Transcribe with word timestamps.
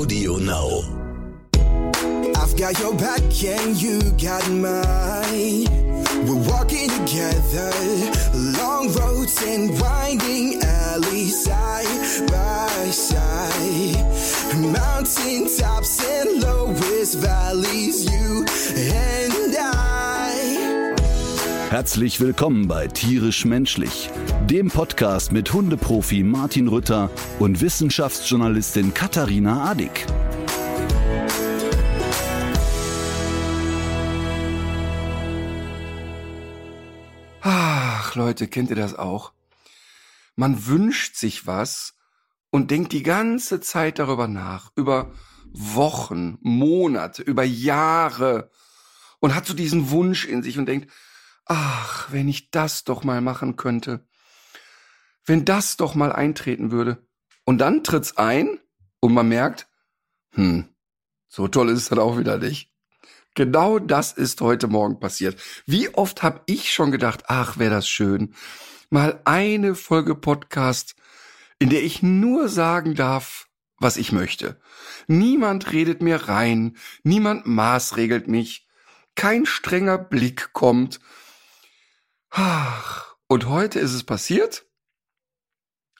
Audio 0.00 0.36
Now. 0.36 0.68
I've 2.36 2.56
got 2.56 2.78
your 2.78 2.94
back 2.94 3.20
and 3.42 3.74
you 3.82 4.00
got 4.12 4.48
mine. 4.48 5.66
We're 6.24 6.48
walking 6.48 6.88
together, 6.88 7.72
long 8.60 8.92
roads 8.94 9.42
and 9.42 9.78
winding 9.80 10.62
alleys, 10.62 11.44
side 11.44 12.28
by 12.28 12.90
side. 12.90 14.06
Mountain 14.56 15.48
tops 15.58 16.04
and 16.04 16.42
lowest 16.44 17.18
valleys, 17.18 18.04
you 18.08 18.44
and 18.76 19.56
I. 19.56 19.77
Herzlich 21.70 22.18
willkommen 22.18 22.66
bei 22.66 22.88
Tierisch 22.88 23.44
Menschlich, 23.44 24.08
dem 24.46 24.68
Podcast 24.68 25.32
mit 25.32 25.52
Hundeprofi 25.52 26.22
Martin 26.22 26.66
Rütter 26.66 27.10
und 27.38 27.60
Wissenschaftsjournalistin 27.60 28.94
Katharina 28.94 29.70
Adick. 29.70 30.06
Ach, 37.42 38.14
Leute, 38.14 38.48
kennt 38.48 38.70
ihr 38.70 38.76
das 38.76 38.94
auch? 38.94 39.32
Man 40.36 40.66
wünscht 40.68 41.16
sich 41.16 41.46
was 41.46 41.98
und 42.48 42.70
denkt 42.70 42.92
die 42.92 43.02
ganze 43.02 43.60
Zeit 43.60 43.98
darüber 43.98 44.26
nach, 44.26 44.72
über 44.74 45.12
Wochen, 45.52 46.38
Monate, 46.40 47.22
über 47.22 47.44
Jahre 47.44 48.50
und 49.20 49.34
hat 49.34 49.44
so 49.44 49.52
diesen 49.52 49.90
Wunsch 49.90 50.24
in 50.24 50.42
sich 50.42 50.58
und 50.58 50.64
denkt, 50.64 50.90
ach, 51.48 52.12
wenn 52.12 52.28
ich 52.28 52.50
das 52.50 52.84
doch 52.84 53.04
mal 53.04 53.20
machen 53.20 53.56
könnte, 53.56 54.06
wenn 55.24 55.44
das 55.44 55.76
doch 55.76 55.94
mal 55.94 56.12
eintreten 56.12 56.70
würde. 56.70 57.06
Und 57.44 57.58
dann 57.58 57.82
tritt's 57.82 58.16
ein 58.16 58.60
und 59.00 59.14
man 59.14 59.28
merkt, 59.28 59.68
hm, 60.32 60.68
so 61.28 61.48
toll 61.48 61.70
ist 61.70 61.78
es 61.78 61.88
dann 61.88 61.98
auch 61.98 62.18
wieder 62.18 62.38
nicht. 62.38 62.72
Genau 63.34 63.78
das 63.78 64.12
ist 64.12 64.40
heute 64.40 64.66
Morgen 64.66 65.00
passiert. 65.00 65.40
Wie 65.66 65.94
oft 65.94 66.22
habe 66.22 66.40
ich 66.46 66.72
schon 66.72 66.90
gedacht, 66.90 67.24
ach, 67.28 67.58
wäre 67.58 67.70
das 67.70 67.88
schön, 67.88 68.34
mal 68.90 69.20
eine 69.24 69.74
Folge 69.74 70.14
Podcast, 70.14 70.96
in 71.58 71.70
der 71.70 71.82
ich 71.82 72.02
nur 72.02 72.48
sagen 72.48 72.94
darf, 72.94 73.48
was 73.78 73.96
ich 73.96 74.12
möchte. 74.12 74.60
Niemand 75.06 75.72
redet 75.72 76.02
mir 76.02 76.28
rein, 76.28 76.76
niemand 77.04 77.46
maßregelt 77.46 78.28
mich, 78.28 78.66
kein 79.14 79.46
strenger 79.46 79.98
Blick 79.98 80.52
kommt. 80.52 81.00
Ach, 82.30 83.14
und 83.26 83.48
heute 83.48 83.78
ist 83.80 83.94
es 83.94 84.04
passiert. 84.04 84.66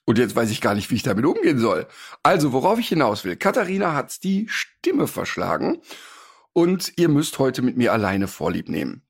Und 0.05 0.17
jetzt 0.17 0.35
weiß 0.35 0.51
ich 0.51 0.61
gar 0.61 0.75
nicht, 0.75 0.91
wie 0.91 0.95
ich 0.95 1.03
damit 1.03 1.27
umgehen 1.27 1.59
soll. 1.59 1.87
Also, 2.23 2.53
worauf 2.53 2.79
ich 2.79 2.89
hinaus 2.89 3.25
will. 3.25 3.37
Katharina 3.37 3.93
hat 3.95 4.25
die 4.25 4.47
Stimme 4.49 5.07
verschlagen 5.07 5.83
und 6.55 6.95
ihr 6.97 7.09
müsst 7.09 7.39
heute 7.39 7.61
mit 7.61 7.77
mir 7.77 7.93
alleine 7.93 8.27
Vorlieb 8.27 8.69
nehmen. 8.69 9.03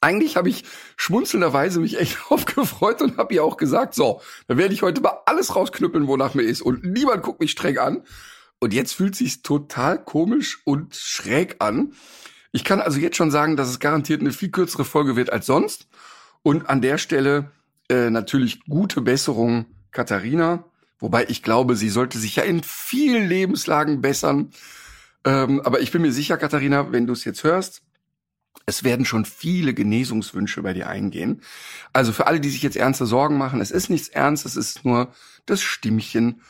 Eigentlich 0.00 0.36
habe 0.36 0.48
ich 0.48 0.64
schmunzelnderweise 0.96 1.80
mich 1.80 1.98
echt 1.98 2.18
aufgefreut 2.30 3.02
und 3.02 3.16
habe 3.16 3.34
ihr 3.34 3.42
auch 3.42 3.56
gesagt, 3.56 3.94
so, 3.94 4.20
dann 4.46 4.58
werde 4.58 4.74
ich 4.74 4.82
heute 4.82 5.00
mal 5.00 5.22
alles 5.26 5.56
rausknüppeln, 5.56 6.06
wonach 6.06 6.34
mir 6.34 6.42
ist 6.44 6.62
und 6.62 6.84
niemand 6.84 7.22
guckt 7.22 7.40
mich 7.40 7.50
streng 7.50 7.78
an. 7.78 8.04
Und 8.60 8.72
jetzt 8.72 8.92
fühlt 8.92 9.14
sich's 9.16 9.42
total 9.42 10.02
komisch 10.02 10.60
und 10.64 10.94
schräg 10.94 11.56
an. 11.60 11.94
Ich 12.52 12.64
kann 12.64 12.80
also 12.80 12.98
jetzt 12.98 13.16
schon 13.16 13.30
sagen, 13.30 13.56
dass 13.56 13.68
es 13.68 13.78
garantiert 13.78 14.20
eine 14.20 14.32
viel 14.32 14.50
kürzere 14.50 14.84
Folge 14.84 15.16
wird 15.16 15.30
als 15.30 15.46
sonst. 15.46 15.88
Und 16.48 16.70
an 16.70 16.80
der 16.80 16.96
Stelle 16.96 17.50
äh, 17.90 18.08
natürlich 18.08 18.64
gute 18.64 19.02
Besserung, 19.02 19.66
Katharina. 19.90 20.64
Wobei 20.98 21.26
ich 21.28 21.42
glaube, 21.42 21.76
sie 21.76 21.90
sollte 21.90 22.16
sich 22.16 22.36
ja 22.36 22.42
in 22.42 22.62
vielen 22.62 23.28
Lebenslagen 23.28 24.00
bessern. 24.00 24.50
Ähm, 25.26 25.60
aber 25.60 25.80
ich 25.80 25.92
bin 25.92 26.00
mir 26.00 26.10
sicher, 26.10 26.38
Katharina, 26.38 26.90
wenn 26.90 27.06
du 27.06 27.12
es 27.12 27.26
jetzt 27.26 27.44
hörst, 27.44 27.82
es 28.64 28.82
werden 28.82 29.04
schon 29.04 29.26
viele 29.26 29.74
Genesungswünsche 29.74 30.62
bei 30.62 30.72
dir 30.72 30.88
eingehen. 30.88 31.42
Also 31.92 32.14
für 32.14 32.26
alle, 32.26 32.40
die 32.40 32.48
sich 32.48 32.62
jetzt 32.62 32.78
ernste 32.78 33.04
Sorgen 33.04 33.36
machen, 33.36 33.60
es 33.60 33.70
ist 33.70 33.90
nichts 33.90 34.08
Ernstes, 34.08 34.56
es 34.56 34.76
ist 34.76 34.86
nur 34.86 35.12
das 35.44 35.60
Stimmchen 35.60 36.40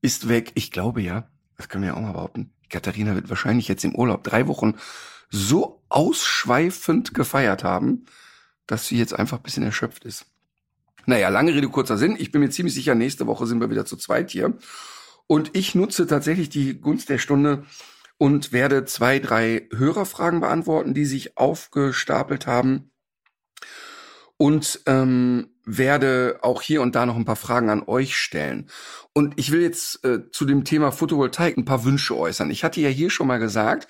ist 0.00 0.26
weg. 0.30 0.52
Ich 0.54 0.70
glaube 0.70 1.02
ja, 1.02 1.28
das 1.58 1.68
können 1.68 1.84
wir 1.84 1.90
ja 1.90 1.96
auch 1.98 2.00
mal 2.00 2.12
behaupten, 2.12 2.50
Katharina 2.70 3.14
wird 3.14 3.28
wahrscheinlich 3.28 3.68
jetzt 3.68 3.84
im 3.84 3.94
Urlaub 3.94 4.24
drei 4.24 4.46
Wochen 4.46 4.76
so 5.28 5.82
ausschweifend 5.90 7.12
gefeiert 7.12 7.62
haben, 7.62 8.06
dass 8.66 8.86
sie 8.86 8.98
jetzt 8.98 9.14
einfach 9.14 9.38
ein 9.38 9.42
bisschen 9.42 9.62
erschöpft 9.62 10.04
ist. 10.04 10.26
Naja, 11.06 11.28
lange 11.28 11.54
Rede, 11.54 11.68
kurzer 11.68 11.98
Sinn. 11.98 12.16
Ich 12.18 12.32
bin 12.32 12.40
mir 12.40 12.50
ziemlich 12.50 12.74
sicher, 12.74 12.94
nächste 12.94 13.26
Woche 13.26 13.46
sind 13.46 13.60
wir 13.60 13.70
wieder 13.70 13.84
zu 13.84 13.96
zweit 13.96 14.30
hier. 14.30 14.54
Und 15.26 15.50
ich 15.54 15.74
nutze 15.74 16.06
tatsächlich 16.06 16.48
die 16.48 16.80
Gunst 16.80 17.08
der 17.08 17.18
Stunde 17.18 17.64
und 18.18 18.52
werde 18.52 18.84
zwei, 18.84 19.18
drei 19.18 19.68
Hörerfragen 19.74 20.40
beantworten, 20.40 20.94
die 20.94 21.04
sich 21.04 21.36
aufgestapelt 21.36 22.46
haben. 22.46 22.90
Und 24.36 24.80
ähm, 24.86 25.54
werde 25.64 26.40
auch 26.42 26.60
hier 26.60 26.82
und 26.82 26.94
da 26.94 27.06
noch 27.06 27.16
ein 27.16 27.24
paar 27.24 27.36
Fragen 27.36 27.70
an 27.70 27.84
euch 27.86 28.16
stellen. 28.16 28.68
Und 29.12 29.34
ich 29.36 29.50
will 29.52 29.62
jetzt 29.62 30.04
äh, 30.04 30.30
zu 30.30 30.44
dem 30.44 30.64
Thema 30.64 30.90
Photovoltaik 30.90 31.56
ein 31.56 31.64
paar 31.64 31.84
Wünsche 31.84 32.16
äußern. 32.16 32.50
Ich 32.50 32.64
hatte 32.64 32.80
ja 32.80 32.88
hier 32.88 33.10
schon 33.10 33.26
mal 33.26 33.38
gesagt, 33.38 33.88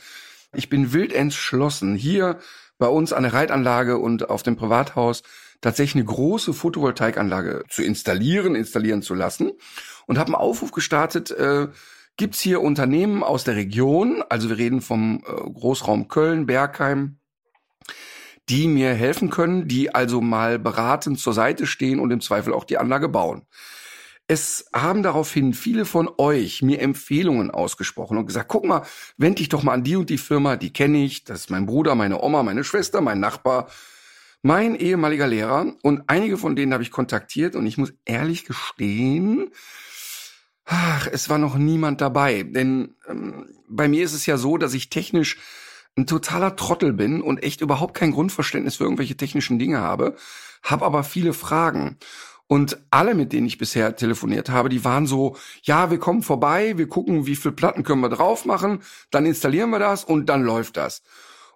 ich 0.53 0.69
bin 0.69 0.93
wild 0.93 1.13
entschlossen, 1.13 1.97
hier 1.97 2.39
bei 2.79 2.87
uns 2.87 3.13
an 3.13 3.23
der 3.23 3.33
Reitanlage 3.33 3.99
und 3.99 4.31
auf 4.31 4.43
dem 4.43 4.57
Privathaus 4.57 5.23
tatsächlich 5.61 6.03
eine 6.03 6.13
große 6.13 6.53
Photovoltaikanlage 6.53 7.65
zu 7.69 7.83
installieren, 7.83 8.55
installieren 8.55 9.03
zu 9.03 9.15
lassen 9.15 9.53
und 10.07 10.19
habe 10.19 10.29
einen 10.29 10.35
Aufruf 10.35 10.73
gestartet, 10.73 11.31
äh, 11.31 11.69
gibt's 12.17 12.41
hier 12.41 12.61
Unternehmen 12.61 13.23
aus 13.23 13.45
der 13.45 13.57
Region, 13.57 14.23
also 14.29 14.49
wir 14.49 14.59
reden 14.59 14.81
vom 14.81 15.23
äh, 15.27 15.51
Großraum 15.51 16.09
Köln, 16.09 16.47
Bergheim, 16.47 17.19
die 18.49 18.69
mir 18.69 18.93
helfen 18.93 19.31
können, 19.31 19.69
die 19.69 19.95
also 19.95 20.21
mal 20.21 20.59
beratend 20.59 21.19
zur 21.19 21.33
Seite 21.33 21.67
stehen 21.67 21.99
und 21.99 22.11
im 22.11 22.21
Zweifel 22.21 22.53
auch 22.53 22.65
die 22.65 22.79
Anlage 22.79 23.09
bauen. 23.09 23.47
Es 24.27 24.67
haben 24.73 25.03
daraufhin 25.03 25.53
viele 25.53 25.85
von 25.85 26.09
euch 26.17 26.63
mir 26.63 26.81
Empfehlungen 26.81 27.51
ausgesprochen 27.51 28.17
und 28.17 28.27
gesagt, 28.27 28.49
guck 28.49 28.65
mal, 28.65 28.83
wend 29.19 29.39
dich 29.39 29.51
doch 29.51 29.63
mal 29.63 29.73
an 29.73 29.85
die 29.85 29.97
und 29.97 30.09
die 30.09 30.19
Firma, 30.19 30.57
die 30.57 30.73
kenne 30.73 31.05
ich, 31.05 31.25
das 31.25 31.41
ist 31.41 31.51
mein 31.51 31.67
Bruder, 31.67 31.95
meine 31.95 32.23
Oma, 32.23 32.43
meine 32.43 32.65
Schwester, 32.65 33.03
mein 33.03 33.21
Nachbar, 33.21 33.69
mein 34.41 34.77
ehemaliger 34.77 35.27
Lehrer. 35.27 35.75
Und 35.83 36.05
einige 36.07 36.39
von 36.39 36.57
denen 36.57 36.73
habe 36.73 36.83
ich 36.83 36.91
kontaktiert 36.91 37.55
und 37.55 37.67
ich 37.67 37.77
muss 37.77 37.93
ehrlich 38.07 38.47
gestehen, 38.47 39.51
ach, 40.65 41.07
es 41.13 41.29
war 41.29 41.39
noch 41.39 41.57
niemand 41.57 42.01
dabei, 42.01 42.45
denn 42.45 42.95
ähm, 43.07 43.47
bei 43.69 43.89
mir 43.89 44.05
ist 44.05 44.15
es 44.15 44.25
ja 44.25 44.39
so, 44.39 44.57
dass 44.57 44.73
ich 44.73 44.89
technisch 44.89 45.39
ein 45.97 46.07
totaler 46.07 46.57
Trottel 46.57 46.93
bin 46.93 47.21
und 47.21 47.43
echt 47.43 47.61
überhaupt 47.61 47.95
kein 47.95 48.11
Grundverständnis 48.11 48.77
für 48.77 48.85
irgendwelche 48.85 49.17
technischen 49.17 49.59
Dinge 49.59 49.81
habe, 49.81 50.17
habe 50.63 50.85
aber 50.85 51.05
viele 51.05 51.33
Fragen. 51.33 51.99
Und 52.47 52.79
alle, 52.91 53.15
mit 53.15 53.33
denen 53.33 53.47
ich 53.47 53.59
bisher 53.59 53.97
telefoniert 53.97 54.51
habe, 54.51 54.69
die 54.69 54.85
waren 54.85 55.07
so, 55.07 55.37
ja, 55.63 55.91
wir 55.91 55.99
kommen 55.99 56.23
vorbei, 56.23 56.77
wir 56.77 56.89
gucken, 56.89 57.27
wie 57.27 57.37
viel 57.37 57.53
Platten 57.53 57.85
können 57.85 58.03
wir 58.03 58.11
drauf 58.11 58.45
machen, 58.45 58.83
dann 59.11 59.25
installieren 59.25 59.71
wir 59.71 59.79
das 59.79 60.05
und 60.05 60.27
dann 60.29 60.43
läuft 60.43 60.77
das. 60.77 61.03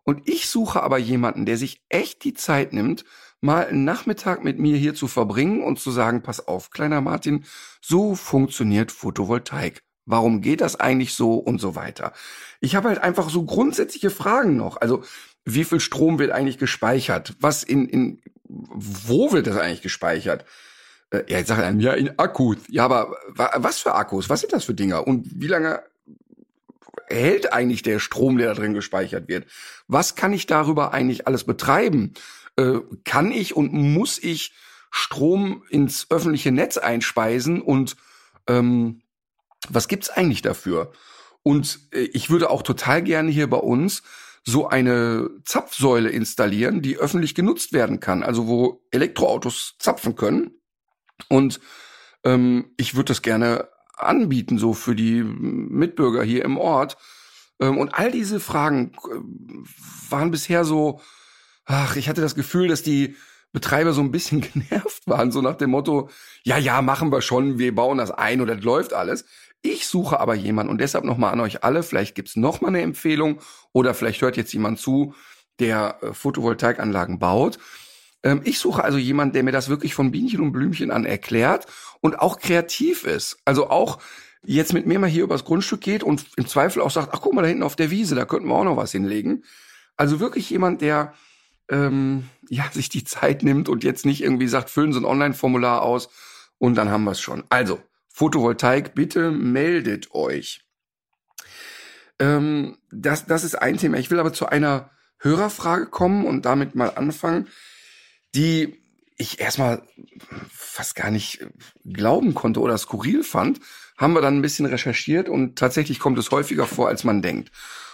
Und 0.03 0.27
ich 0.27 0.49
suche 0.49 0.83
aber 0.83 0.97
jemanden, 0.97 1.45
der 1.45 1.59
sich 1.59 1.83
echt 1.91 2.25
die 2.25 2.33
Zeit 2.33 2.73
nimmt, 2.73 3.05
mal 3.41 3.67
einen 3.67 3.85
Nachmittag 3.85 4.43
mit 4.43 4.59
mir 4.59 4.77
hier 4.79 4.95
zu 4.95 5.07
verbringen 5.07 5.63
und 5.63 5.79
zu 5.79 5.91
sagen, 5.91 6.23
pass 6.23 6.49
auf, 6.49 6.71
kleiner 6.71 7.03
Martin, 7.03 7.45
so 7.83 8.15
funktioniert 8.15 8.91
Photovoltaik. 8.91 9.83
Warum 10.07 10.41
geht 10.41 10.63
das 10.63 10.77
eigentlich 10.77 11.15
so 11.15 11.35
und 11.35 11.61
so 11.61 11.75
weiter? 11.75 12.15
Ich 12.61 12.75
habe 12.75 12.89
halt 12.89 13.03
einfach 13.03 13.29
so 13.29 13.45
grundsätzliche 13.45 14.09
Fragen 14.09 14.57
noch. 14.57 14.81
Also, 14.81 15.05
wie 15.45 15.65
viel 15.65 15.81
Strom 15.81 16.19
wird 16.19 16.31
eigentlich 16.31 16.57
gespeichert? 16.57 17.35
Was 17.41 17.63
in, 17.63 17.87
in, 17.87 18.23
wo 18.45 19.33
wird 19.33 19.47
das 19.47 19.59
eigentlich 19.59 19.83
gespeichert? 19.83 20.47
Äh, 21.11 21.25
ja, 21.29 21.39
jetzt 21.39 21.49
sagt 21.49 21.63
er, 21.63 21.73
ja, 21.75 21.93
in 21.95 22.19
Akkus. 22.19 22.59
Ja, 22.69 22.85
aber 22.85 23.17
was 23.35 23.79
für 23.79 23.95
Akkus? 23.95 24.29
Was 24.29 24.41
sind 24.41 24.53
das 24.53 24.65
für 24.65 24.75
Dinger? 24.75 25.07
Und 25.07 25.27
wie 25.41 25.47
lange 25.47 25.83
hält 27.09 27.53
eigentlich 27.53 27.83
der 27.83 27.99
Strom, 27.99 28.39
der 28.39 28.49
da 28.49 28.55
drin 28.55 28.75
gespeichert 28.75 29.29
wird? 29.29 29.47
Was 29.87 30.15
kann 30.15 30.33
ich 30.33 30.47
darüber 30.47 30.93
eigentlich 30.93 31.27
alles 31.27 31.45
betreiben? 31.45 32.15
Äh, 32.57 32.81
kann 33.05 33.33
ich 33.33 33.57
und 33.57 33.73
muss 33.73 34.19
ich 34.19 34.53
Strom 34.91 35.63
ins 35.71 36.07
öffentliche 36.11 36.53
Netz 36.53 36.77
einspeisen? 36.77 37.63
Und 37.63 37.97
ähm, 38.47 39.03
was 39.69 39.89
gibt's 39.89 40.11
eigentlich 40.11 40.43
dafür? 40.43 40.93
Und 41.43 41.81
äh, 41.93 42.01
ich 42.01 42.29
würde 42.31 42.51
auch 42.51 42.63
total 42.63 43.03
gerne 43.03 43.31
hier 43.31 43.49
bei 43.49 43.59
uns 43.59 44.03
so 44.45 44.69
eine 44.69 45.29
Zapfsäule 45.45 46.09
installieren, 46.09 46.81
die 46.81 46.97
öffentlich 46.97 47.35
genutzt 47.35 47.73
werden 47.73 48.01
kann, 48.01 48.23
also 48.23 48.47
wo 48.47 48.83
Elektroautos 48.91 49.77
zapfen 49.79 50.15
können 50.15 50.58
und 51.29 51.61
ähm, 52.25 52.73
ich 52.77 52.95
würde 52.95 53.09
das 53.09 53.23
gerne 53.23 53.69
anbieten, 53.97 54.59
so 54.59 54.75
für 54.75 54.95
die 54.95 55.23
Mitbürger 55.23 56.23
hier 56.23 56.45
im 56.45 56.57
Ort. 56.57 56.97
Ähm, 57.61 57.79
und 57.79 57.95
all 57.95 58.11
diese 58.11 58.41
Fragen 58.41 58.93
äh, 58.93 60.11
waren 60.11 60.31
bisher 60.31 60.65
so, 60.65 61.01
ach, 61.65 61.97
ich 61.97 62.09
hatte 62.09 62.21
das 62.21 62.35
Gefühl, 62.35 62.69
dass 62.69 62.83
die 62.83 63.17
Betreiber 63.53 63.93
so 63.93 64.01
ein 64.01 64.13
bisschen 64.13 64.41
genervt 64.53 65.07
waren, 65.07 65.33
so 65.33 65.41
nach 65.43 65.57
dem 65.57 65.71
Motto, 65.71 66.11
ja, 66.45 66.59
ja, 66.59 66.83
machen 66.83 67.11
wir 67.11 67.23
schon, 67.23 67.59
wir 67.59 67.75
bauen 67.75 67.99
das 67.99 68.11
ein 68.11 68.41
und 68.41 68.49
das 68.49 68.63
läuft 68.63 68.93
alles. 68.93 69.25
Ich 69.63 69.89
suche 69.89 70.21
aber 70.21 70.35
jemanden 70.35 70.71
und 70.71 70.81
deshalb 70.81 71.05
nochmal 71.05 71.33
an 71.33 71.41
euch 71.41 71.65
alle, 71.65 71.83
vielleicht 71.83 72.15
gibt's 72.15 72.37
noch 72.37 72.61
mal 72.61 72.69
eine 72.69 72.83
Empfehlung 72.83 73.41
oder 73.73 73.93
vielleicht 73.93 74.23
hört 74.23 74.37
jetzt 74.37 74.53
jemand 74.53 74.79
zu, 74.79 75.15
der 75.59 75.99
äh, 76.03 76.13
Photovoltaikanlagen 76.15 77.19
baut. 77.19 77.59
Ähm, 78.23 78.41
ich 78.45 78.59
suche 78.59 78.85
also 78.85 78.99
jemanden, 78.99 79.35
der 79.35 79.43
mir 79.43 79.53
das 79.53 79.69
wirklich 79.69 79.95
von 79.95 80.11
Bienchen 80.11 80.41
und 80.41 80.53
Blümchen 80.53 80.91
an 80.91 81.05
erklärt 81.05 81.67
und 82.01 82.19
auch 82.19 82.39
kreativ 82.39 83.05
ist. 83.05 83.39
Also 83.45 83.71
auch 83.71 83.99
jetzt 84.45 84.73
mit 84.73 84.87
mir 84.87 84.99
mal 84.99 85.09
hier 85.09 85.25
übers 85.25 85.45
Grundstück 85.45 85.81
geht 85.81 86.03
und 86.03 86.27
im 86.37 86.47
Zweifel 86.47 86.83
auch 86.83 86.91
sagt, 86.91 87.11
ach 87.13 87.21
guck 87.21 87.35
mal 87.35 87.43
da 87.43 87.49
hinten 87.49 87.63
auf 87.63 87.77
der 87.77 87.91
Wiese, 87.91 88.15
da 88.15 88.25
könnten 88.25 88.49
wir 88.49 88.55
auch 88.55 88.65
noch 88.65 88.77
was 88.77 88.93
hinlegen. 88.93 89.45
Also 89.97 90.21
wirklich 90.21 90.49
jemand, 90.51 90.81
der 90.81 91.15
ähm, 91.69 92.29
ja 92.49 92.65
sich 92.73 92.89
die 92.89 93.05
Zeit 93.05 93.43
nimmt 93.43 93.69
und 93.69 93.85
jetzt 93.85 94.07
nicht 94.07 94.23
irgendwie 94.23 94.49
sagt, 94.49 94.71
füllen 94.71 94.93
Sie 94.93 95.01
ein 95.01 95.05
Online-Formular 95.05 95.83
aus 95.83 96.09
und 96.59 96.75
dann 96.77 96.91
haben 96.91 97.05
wir 97.05 97.13
es 97.13 97.21
schon. 97.21 97.45
Also 97.49 97.81
Photovoltaik, 98.09 98.95
bitte 98.95 99.31
meldet 99.31 100.13
euch. 100.13 100.65
Ähm, 102.19 102.79
das, 102.91 103.27
das 103.27 103.45
ist 103.45 103.55
ein 103.55 103.77
Thema. 103.77 103.99
Ich 103.99 104.11
will 104.11 104.19
aber 104.19 104.33
zu 104.33 104.47
einer 104.47 104.91
Hörerfrage 105.19 105.87
kommen 105.87 106.27
und 106.27 106.45
damit 106.45 106.75
mal 106.75 106.91
anfangen, 106.95 107.49
die 108.35 108.83
ich 109.17 109.41
erstmal 109.41 109.83
fast 110.49 110.95
gar 110.95 111.11
nicht 111.11 111.45
glauben 111.85 112.35
konnte 112.35 112.61
oder 112.61 112.79
skurril 112.79 113.25
fand, 113.25 113.61
haben 113.97 114.13
wir 114.13 114.21
dann 114.21 114.37
ein 114.37 114.43
bisschen 114.43 114.67
recherchiert 114.67 115.29
und 115.29 115.59
tatsächlich 115.59 115.99
kommt 115.99 116.19
es 116.19 116.31
häufiger 116.31 116.67
vor, 116.67 116.89
als 116.89 117.03
man 117.03 117.21
denkt. 117.21 117.51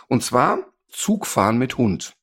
Und 0.07 0.23
zwar 0.23 0.59
Zugfahren 0.91 1.57
mit 1.57 1.79
Hund. 1.79 2.15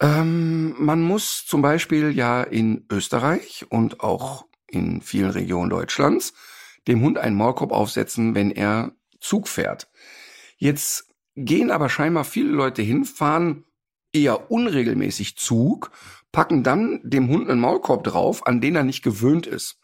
Ähm, 0.00 0.74
man 0.78 1.02
muss 1.02 1.44
zum 1.46 1.62
Beispiel 1.62 2.10
ja 2.10 2.42
in 2.42 2.86
Österreich 2.90 3.66
und 3.68 4.00
auch 4.00 4.46
in 4.66 5.02
vielen 5.02 5.30
Regionen 5.30 5.70
Deutschlands 5.70 6.32
dem 6.88 7.02
Hund 7.02 7.18
einen 7.18 7.36
Maulkorb 7.36 7.72
aufsetzen, 7.72 8.34
wenn 8.34 8.50
er 8.50 8.92
Zug 9.20 9.48
fährt. 9.48 9.88
Jetzt 10.56 11.08
gehen 11.34 11.70
aber 11.70 11.88
scheinbar 11.88 12.24
viele 12.24 12.50
Leute 12.50 12.82
hin, 12.82 13.04
fahren 13.04 13.64
eher 14.12 14.50
unregelmäßig 14.50 15.36
Zug, 15.36 15.90
packen 16.36 16.62
dann 16.62 17.00
dem 17.02 17.30
Hund 17.30 17.48
einen 17.48 17.62
Maulkorb 17.62 18.04
drauf, 18.04 18.46
an 18.46 18.60
den 18.60 18.76
er 18.76 18.82
nicht 18.82 19.02
gewöhnt 19.02 19.46
ist. 19.46 19.78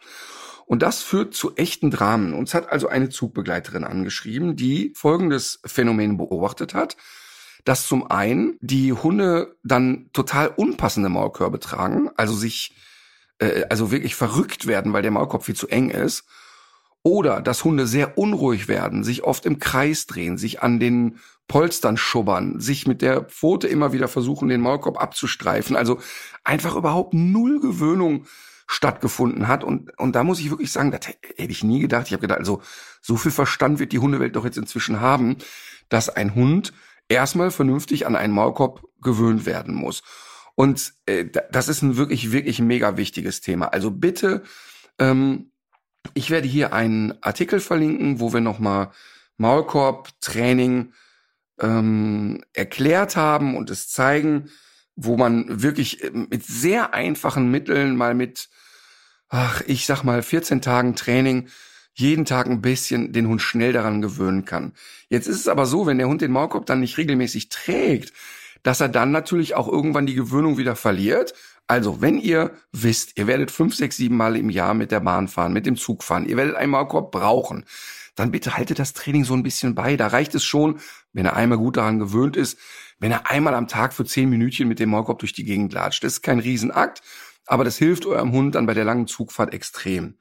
Und 0.67 0.83
das 0.83 1.01
führt 1.01 1.33
zu 1.33 1.57
echten 1.57 1.91
Dramen. 1.91 2.35
Uns 2.35 2.53
hat 2.53 2.71
also 2.71 2.89
eine 2.89 3.09
Zugbegleiterin 3.09 3.85
angeschrieben, 3.85 4.55
die 4.55 4.93
folgendes 4.95 5.61
Phänomen 5.65 6.19
beobachtet 6.19 6.75
hat, 6.75 6.99
dass 7.65 7.87
zum 7.87 8.07
einen 8.11 8.59
die 8.61 8.93
Hunde 8.93 9.57
dann 9.65 10.11
total 10.13 10.49
unpassende 10.49 11.09
Maulkörbe 11.09 11.59
tragen, 11.59 12.11
also 12.19 12.35
sich, 12.35 12.77
äh, 13.39 13.65
also 13.71 13.91
wirklich 13.91 14.15
verrückt 14.15 14.67
werden, 14.67 14.93
weil 14.93 15.01
der 15.01 15.11
Maulkorb 15.11 15.45
viel 15.45 15.57
zu 15.57 15.69
eng 15.69 15.89
ist. 15.89 16.25
Oder 17.03 17.41
dass 17.41 17.65
Hunde 17.65 17.87
sehr 17.87 18.19
unruhig 18.19 18.69
werden, 18.69 19.05
sich 19.05 19.25
oft 19.25 19.47
im 19.47 19.59
Kreis 19.59 20.05
drehen, 20.05 20.37
sich 20.37 20.63
an 20.63 20.79
den 20.79 21.19
Polstern 21.53 21.99
schubbern, 21.99 22.61
sich 22.61 22.87
mit 22.87 23.03
der 23.03 23.25
Pfote 23.25 23.69
immer 23.69 23.93
wieder 23.93 24.09
versuchen, 24.09 24.49
den 24.49 24.63
Maulkorb 24.63 24.99
abzustreifen. 24.99 25.77
Also 25.77 26.01
einfach 26.45 26.77
überhaupt 26.77 27.13
null 27.13 27.61
Gewöhnung 27.61 28.25
stattgefunden 28.67 29.49
hat. 29.49 29.63
Und, 29.63 29.91
und 29.99 30.17
da 30.17 30.25
muss 30.25 30.41
ich 30.41 30.49
wirklich 30.49 30.73
sagen, 30.73 30.93
das 30.93 31.01
hätte 31.07 31.53
ich 31.53 31.63
nie 31.63 31.81
gedacht. 31.81 32.07
Ich 32.07 32.15
habe 32.15 32.23
gedacht, 32.23 32.39
also 32.39 32.63
so 33.03 33.19
viel 33.19 33.31
Verstand 33.31 33.81
wird 33.81 33.93
die 33.93 33.99
Hundewelt 33.99 34.35
doch 34.35 34.47
jetzt 34.47 34.57
inzwischen 34.57 35.01
haben, 35.01 35.37
dass 35.91 36.09
ein 36.09 36.35
Hund 36.35 36.73
erstmal 37.11 37.51
vernünftig 37.51 38.07
an 38.07 38.17
einen 38.17 38.33
Maulkorb 38.33 38.83
gewöhnt 39.03 39.45
werden 39.45 39.75
muss. 39.75 40.03
Und 40.55 40.95
äh, 41.05 41.27
das 41.51 41.69
ist 41.69 41.83
ein 41.83 41.99
wirklich, 41.99 42.33
wirklich 42.33 42.61
mega 42.61 42.97
wichtiges 42.97 43.43
Thema. 43.43 43.67
Also 43.67 43.91
bitte 43.91 44.43
ähm, 44.99 45.51
ich 46.15 46.31
werde 46.31 46.49
hier 46.49 46.73
einen 46.73 47.23
Artikel 47.23 47.61
verlinken, 47.61 48.21
wo 48.21 48.33
wir 48.33 48.41
nochmal 48.41 48.91
Maulkorb-Training 49.37 50.95
ähm, 51.61 52.43
erklärt 52.53 53.17
haben 53.17 53.57
und 53.57 53.71
es 53.71 53.89
zeigen, 53.89 54.51
wo 54.97 55.17
man 55.17 55.63
wirklich 55.63 56.03
äh, 56.03 56.11
mit 56.11 56.45
sehr 56.45 56.95
einfachen 56.95 57.51
Mitteln 57.51 57.97
mal 57.97 58.15
mit, 58.15 58.49
ach, 59.29 59.63
ich 59.67 59.87
sag 59.87 60.03
mal 60.03 60.23
14 60.23 60.61
Tagen 60.61 60.97
Training 60.97 61.49
jeden 61.95 62.25
Tag 62.25 62.47
ein 62.47 62.63
bisschen 62.63 63.13
den 63.13 63.29
Hund 63.29 63.43
schnell 63.43 63.73
daran 63.73 64.01
gewöhnen 64.01 64.45
kann. 64.45 64.73
Jetzt 65.09 65.27
ist 65.27 65.41
es 65.41 65.49
aber 65.49 65.67
so, 65.67 65.87
wenn 65.87 65.99
der 65.99 66.09
Hund 66.09 66.23
den 66.23 66.33
Maulkorb 66.33 66.65
dann 66.67 66.81
nicht 66.81 66.97
regelmäßig 66.97 67.51
trägt, 67.51 68.13
dass 68.63 68.81
er 68.81 68.89
dann 68.89 69.11
natürlich 69.11 69.55
auch 69.55 69.69
irgendwann 69.69 70.07
die 70.07 70.15
Gewöhnung 70.15 70.57
wieder 70.57 70.77
verliert 70.77 71.35
also, 71.73 72.03
wenn 72.03 72.19
ihr 72.19 72.51
wisst, 72.73 73.17
ihr 73.17 73.27
werdet 73.27 73.51
fünf, 73.51 73.75
sechs, 73.75 73.97
sieben 73.97 74.17
Mal 74.17 74.37
im 74.37 74.51
Jahr 74.51 74.75
mit 74.75 74.91
der 74.91 75.01
Bahn 75.01 75.29
fahren, 75.29 75.55
mit 75.55 75.65
dem 75.65 75.77
Zug 75.77 76.03
fahren, 76.03 76.27
ihr 76.27 76.37
werdet 76.37 76.57
einen 76.57 76.71
Maulkorb 76.71 77.13
brauchen, 77.13 77.65
dann 78.15 78.31
bitte 78.31 78.57
haltet 78.57 78.79
das 78.79 78.93
Training 78.93 79.25
so 79.25 79.35
ein 79.35 79.43
bisschen 79.43 79.75
bei. 79.75 79.97
Da 79.97 80.09
reicht 80.09 80.35
es 80.35 80.45
schon, 80.45 80.81
wenn 81.13 81.27
er 81.27 81.37
einmal 81.37 81.59
gut 81.59 81.77
daran 81.77 81.99
gewöhnt 81.99 82.37
ist, 82.37 82.59
wenn 82.99 83.11
er 83.11 83.31
einmal 83.31 83.55
am 83.55 83.69
Tag 83.69 83.95
für 83.95 84.05
zehn 84.05 84.29
Minütchen 84.29 84.69
mit 84.69 84.79
dem 84.79 84.91
Maulkorb 84.91 85.19
durch 85.19 85.33
die 85.33 85.45
Gegend 85.45 85.73
latscht. 85.73 86.05
Das 86.05 86.15
ist 86.15 86.23
kein 86.23 86.39
Riesenakt, 86.39 87.03
aber 87.47 87.65
das 87.65 87.79
hilft 87.79 88.07
eurem 88.07 88.33
Hund 88.33 88.55
dann 88.55 88.67
bei 88.67 88.75
der 88.75 88.85
langen 88.85 89.07
Zugfahrt 89.07 89.53
extrem. 89.55 90.17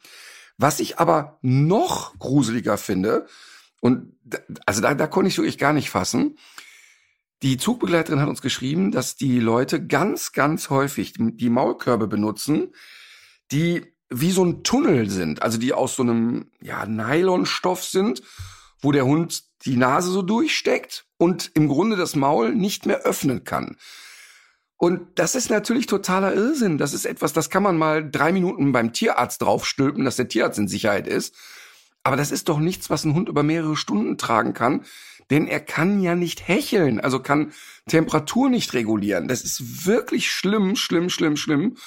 Was 0.58 0.80
ich 0.80 1.00
aber 1.00 1.40
noch 1.42 2.18
gruseliger 2.20 2.78
finde, 2.78 3.28
und 3.82 4.14
also 4.66 4.82
da, 4.82 4.94
da 4.94 5.08
konnte 5.08 5.28
ich 5.28 5.38
wirklich 5.38 5.58
gar 5.58 5.74
nicht 5.74 5.90
fassen, 5.90 6.38
die 7.42 7.58
Zugbegleiterin 7.58 8.20
hat 8.22 8.30
uns 8.30 8.42
geschrieben, 8.42 8.92
dass 8.92 9.16
die 9.16 9.40
Leute 9.40 9.86
ganz, 9.86 10.32
ganz 10.32 10.70
häufig 10.70 11.14
die 11.18 11.50
Maulkörbe 11.50 12.08
benutzen, 12.08 12.74
die 13.52 13.91
wie 14.12 14.32
so 14.32 14.44
ein 14.44 14.64
Tunnel 14.64 15.10
sind, 15.10 15.42
also 15.42 15.58
die 15.58 15.74
aus 15.74 15.96
so 15.96 16.04
einem 16.04 16.52
ja, 16.62 16.86
Nylonstoff 16.86 17.84
sind, 17.84 18.22
wo 18.82 18.92
der 18.92 19.06
Hund 19.06 19.44
die 19.66 19.78
Nase 19.78 20.12
so 20.12 20.22
durchsteckt 20.22 21.06
und 21.18 21.52
im 21.54 21.68
Grunde 21.68 21.96
das 21.96 22.16
Maul 22.16 22.54
nicht 22.54 22.86
mehr 22.86 23.02
öffnen 23.02 23.44
kann. 23.44 23.78
Und 24.78 25.20
das 25.20 25.36
ist 25.36 25.52
natürlich 25.52 25.86
totaler 25.86 26.34
Irrsinn. 26.34 26.80
Das 26.80 26.94
ist 26.94 27.06
etwas, 27.06 27.34
das 27.34 27.52
kann 27.52 27.62
man 27.62 27.78
mal 27.78 28.10
drei 28.10 28.32
Minuten 28.32 28.72
beim 28.72 28.94
Tierarzt 28.94 29.42
draufstülpen, 29.44 30.04
dass 30.06 30.16
der 30.16 30.28
Tierarzt 30.28 30.58
in 30.58 30.68
Sicherheit 30.68 31.08
ist. 31.08 31.36
Aber 32.04 32.16
das 32.16 32.32
ist 32.32 32.50
doch 32.50 32.58
nichts, 32.58 32.90
was 32.90 33.06
ein 33.06 33.14
Hund 33.14 33.30
über 33.30 33.44
mehrere 33.44 33.76
Stunden 33.76 34.18
tragen 34.18 34.54
kann, 34.54 34.84
denn 35.30 35.46
er 35.48 35.60
kann 35.60 36.02
ja 36.02 36.16
nicht 36.16 36.48
hecheln, 36.48 37.00
also 37.00 37.20
kann 37.20 37.54
Temperatur 37.88 38.50
nicht 38.50 38.74
regulieren. 38.74 39.28
Das 39.28 39.44
ist 39.44 39.86
wirklich 39.86 40.32
schlimm, 40.32 40.76
schlimm, 40.76 41.12
schlimm, 41.12 41.38
schlimm. 41.38 41.78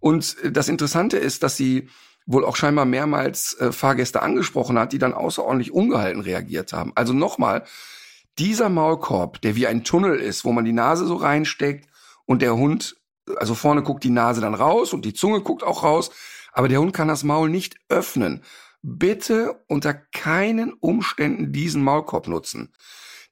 Und 0.00 0.36
das 0.44 0.68
Interessante 0.68 1.16
ist, 1.16 1.42
dass 1.42 1.56
sie 1.56 1.88
wohl 2.26 2.44
auch 2.44 2.56
scheinbar 2.56 2.84
mehrmals 2.84 3.54
äh, 3.60 3.72
Fahrgäste 3.72 4.22
angesprochen 4.22 4.78
hat, 4.78 4.92
die 4.92 4.98
dann 4.98 5.14
außerordentlich 5.14 5.72
ungehalten 5.72 6.20
reagiert 6.20 6.72
haben. 6.72 6.92
Also 6.94 7.12
nochmal, 7.12 7.64
dieser 8.38 8.68
Maulkorb, 8.68 9.40
der 9.40 9.56
wie 9.56 9.66
ein 9.66 9.84
Tunnel 9.84 10.18
ist, 10.18 10.44
wo 10.44 10.52
man 10.52 10.64
die 10.64 10.72
Nase 10.72 11.06
so 11.06 11.14
reinsteckt 11.14 11.88
und 12.26 12.42
der 12.42 12.56
Hund, 12.56 12.96
also 13.36 13.54
vorne 13.54 13.82
guckt 13.82 14.04
die 14.04 14.10
Nase 14.10 14.40
dann 14.40 14.54
raus 14.54 14.92
und 14.92 15.04
die 15.04 15.14
Zunge 15.14 15.40
guckt 15.40 15.62
auch 15.62 15.84
raus, 15.84 16.10
aber 16.52 16.68
der 16.68 16.80
Hund 16.80 16.92
kann 16.92 17.08
das 17.08 17.24
Maul 17.24 17.48
nicht 17.48 17.76
öffnen 17.88 18.42
bitte 18.86 19.60
unter 19.66 19.94
keinen 19.94 20.72
Umständen 20.72 21.52
diesen 21.52 21.82
Maulkorb 21.82 22.28
nutzen. 22.28 22.72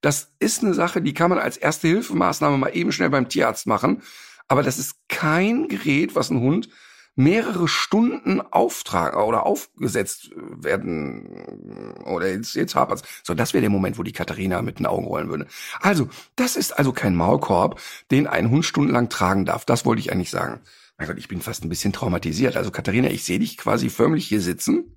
Das 0.01 0.33
ist 0.41 0.63
eine 0.63 0.75
Sache, 0.75 1.01
die 1.01 1.15
kann 1.15 1.31
man 1.31 1.39
als 1.39 1.57
erste 1.57 1.89
Hilfemaßnahme 1.89 2.59
mal 2.59 2.77
eben 2.77 2.93
schnell 2.93 3.11
beim 3.11 3.29
Tierarzt 3.29 3.67
machen. 3.67 4.03
Aber 4.49 4.63
das 4.63 4.79
ist 4.79 4.97
kein 5.09 5.69
Gerät, 5.69 6.15
was 6.15 6.31
ein 6.31 6.41
Hund 6.41 6.69
mehrere 7.17 7.69
Stunden 7.69 8.41
auftragen 8.41 9.21
oder 9.23 9.47
aufgesetzt 9.47 10.31
werden 10.35 12.03
oder 12.05 12.29
jetzt, 12.29 12.55
jetzt 12.55 12.75
hapert's. 12.75 13.03
So, 13.23 13.35
das 13.35 13.55
wäre 13.55 13.61
der 13.61 13.71
Moment, 13.71 13.99
wo 13.99 14.03
die 14.03 14.13
Katharina 14.13 14.63
mit 14.63 14.79
den 14.79 14.87
Augen 14.87 15.07
rollen 15.07 15.29
würde. 15.29 15.47
Also, 15.81 16.09
das 16.37 16.57
ist 16.57 16.77
also 16.77 16.93
kein 16.93 17.15
Maulkorb, 17.15 17.81
den 18.11 18.27
ein 18.27 18.51
Hund 18.51 18.65
stundenlang 18.65 19.09
tragen 19.09 19.45
darf. 19.45 19.65
Das 19.65 19.85
wollte 19.85 20.01
ich 20.01 20.11
eigentlich 20.11 20.31
sagen. 20.31 20.61
Mein 20.99 21.09
Gott, 21.09 21.19
ich 21.19 21.29
bin 21.29 21.41
fast 21.41 21.65
ein 21.65 21.69
bisschen 21.69 21.93
traumatisiert. 21.93 22.57
Also, 22.57 22.71
Katharina, 22.71 23.09
ich 23.09 23.25
sehe 23.25 23.39
dich 23.39 23.57
quasi 23.57 23.91
förmlich 23.91 24.27
hier 24.27 24.41
sitzen 24.41 24.97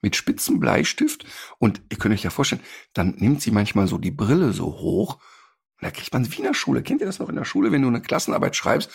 mit 0.00 0.16
spitzen 0.16 0.60
Bleistift 0.60 1.24
und 1.58 1.80
ihr 1.88 1.96
könnt 1.96 2.14
euch 2.14 2.22
ja 2.22 2.30
vorstellen, 2.30 2.60
dann 2.92 3.14
nimmt 3.16 3.40
sie 3.40 3.50
manchmal 3.50 3.88
so 3.88 3.96
die 3.96 4.10
Brille 4.10 4.52
so 4.52 4.66
hoch 4.66 5.18
da 5.84 5.90
kriegt 5.90 6.14
man 6.14 6.32
wie 6.32 6.38
in 6.38 6.44
der 6.44 6.54
Schule. 6.54 6.82
Kennt 6.82 7.02
ihr 7.02 7.06
das 7.06 7.18
noch 7.18 7.28
in 7.28 7.36
der 7.36 7.44
Schule, 7.44 7.70
wenn 7.70 7.82
du 7.82 7.88
eine 7.88 8.00
Klassenarbeit 8.00 8.56
schreibst 8.56 8.90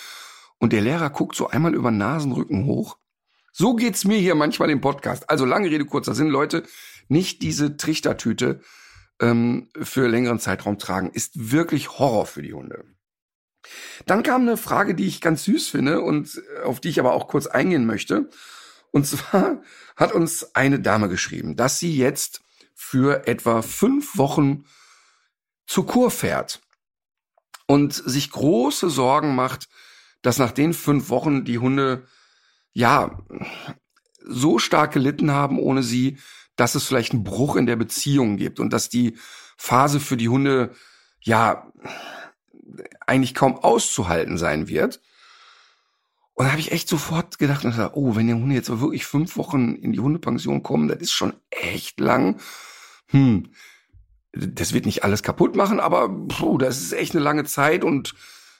und 0.58 0.74
der 0.74 0.81
Lehrer 0.81 1.12
guckt 1.12 1.36
so 1.36 1.48
einmal 1.48 1.75
über 1.75 1.91
Nasenrücken 1.91 2.65
hoch? 2.65 2.98
So 3.51 3.75
geht's 3.75 4.05
mir 4.05 4.17
hier 4.17 4.34
manchmal 4.34 4.72
im 4.72 4.81
Podcast. 4.81 5.29
Also 5.29 5.46
lange 5.46 5.69
Rede, 5.69 5.86
kurzer 5.86 6.15
Sinn, 6.15 6.29
Leute, 6.29 6.63
nicht 7.08 7.43
diese 7.43 7.77
Trichtertüte 7.77 8.62
ähm, 9.22 9.69
für 9.79 10.08
längeren 10.08 10.39
Zeitraum 10.39 10.79
tragen. 10.79 11.12
Ist 11.12 11.51
wirklich 11.51 12.00
Horror 12.00 12.25
für 12.25 12.41
die 12.41 12.53
Hunde. 12.53 12.84
Dann 14.08 14.24
kam 14.24 14.41
eine 14.41 14.58
Frage, 14.58 14.96
die 14.96 15.05
ich 15.05 15.22
ganz 15.22 15.43
süß 15.43 15.67
finde 15.67 16.01
und 16.01 16.41
auf 16.63 16.79
die 16.79 16.89
ich 16.89 17.00
aber 17.00 17.13
auch 17.13 17.27
kurz 17.27 17.46
eingehen 17.46 17.86
möchte. 17.86 18.31
Und 18.89 19.05
zwar 19.05 19.62
hat 19.96 20.12
uns 20.12 20.55
eine 20.55 20.79
Dame 20.79 21.08
geschrieben, 21.08 21.55
dass 21.55 21.77
sie 21.77 21.96
jetzt 21.96 22.41
für 22.74 23.27
etwa 23.27 23.62
fünf 23.62 24.17
Wochen 24.17 24.65
zur 25.67 25.86
Kur 25.86 26.10
fährt 26.10 26.62
und 27.70 27.94
sich 27.94 28.32
große 28.32 28.90
Sorgen 28.90 29.36
macht, 29.36 29.70
dass 30.24 30.40
nach 30.40 30.50
den 30.50 30.74
fünf 30.74 31.10
Wochen 31.10 31.46
die 31.46 31.60
Hunde 31.60 32.08
ja 32.74 33.24
so 34.26 34.58
stark 34.58 34.92
gelitten 34.92 35.30
haben 35.30 35.60
ohne 35.60 35.84
sie, 35.84 36.18
dass 36.56 36.74
es 36.74 36.86
vielleicht 36.86 37.14
einen 37.14 37.24
Bruch 37.24 37.56
in 37.56 37.68
der 37.68 37.76
Beziehung 37.76 38.38
gibt 38.38 38.60
und 38.60 38.74
dass 38.74 38.90
die 38.90 39.18
Phase 39.56 40.00
für 40.00 40.18
die 40.18 40.30
Hunde 40.30 40.74
ja 41.22 41.72
eigentlich 43.06 43.36
kaum 43.36 43.56
auszuhalten 43.60 44.40
sein 44.40 44.68
wird. 44.68 45.00
Und 46.34 46.46
da 46.46 46.52
habe 46.52 46.62
ich 46.62 46.72
echt 46.72 46.90
sofort 46.90 47.38
gedacht, 47.38 47.66
oh, 47.94 48.16
wenn 48.16 48.26
der 48.26 48.38
Hunde 48.38 48.56
jetzt 48.56 48.70
wirklich 48.80 49.06
fünf 49.06 49.38
Wochen 49.38 49.76
in 49.76 49.94
die 49.94 50.00
Hundepension 50.00 50.64
kommen, 50.64 50.88
das 50.88 50.98
ist 51.02 51.12
schon 51.12 51.36
echt 51.52 52.00
lang. 52.00 52.42
Hm, 53.10 53.52
das 54.31 54.74
wird 54.74 54.86
nicht 54.86 55.03
alles 55.03 55.24
kaputt 55.24 55.55
machen, 55.55 55.79
aber 55.79 56.09
puh, 56.09 56.57
das 56.57 56.81
ist 56.81 56.93
echt 56.93 57.15
eine 57.15 57.24
lange 57.24 57.45
Zeit 57.45 57.83
und 57.83 58.13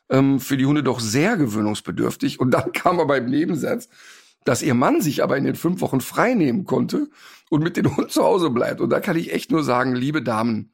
ähm, 0.09 0.39
für 0.39 0.57
die 0.57 0.65
Hunde 0.65 0.83
doch 0.83 0.99
sehr 0.99 1.38
gewöhnungsbedürftig. 1.38 2.39
Und 2.39 2.51
dann 2.51 2.71
kam 2.73 2.99
aber 2.99 3.17
im 3.17 3.29
Nebensatz, 3.29 3.89
dass 4.43 4.61
ihr 4.61 4.73
Mann 4.73 5.01
sich 5.01 5.23
aber 5.23 5.38
in 5.38 5.43
den 5.43 5.55
fünf 5.55 5.81
Wochen 5.81 6.01
frei 6.01 6.33
nehmen 6.33 6.65
konnte 6.65 7.09
und 7.49 7.63
mit 7.63 7.77
den 7.77 7.95
Hund 7.97 8.11
zu 8.11 8.23
Hause 8.23 8.49
bleibt. 8.49 8.81
Und 8.81 8.89
da 8.89 8.99
kann 8.99 9.17
ich 9.17 9.33
echt 9.33 9.51
nur 9.51 9.63
sagen, 9.63 9.95
liebe 9.95 10.21
Damen, 10.21 10.73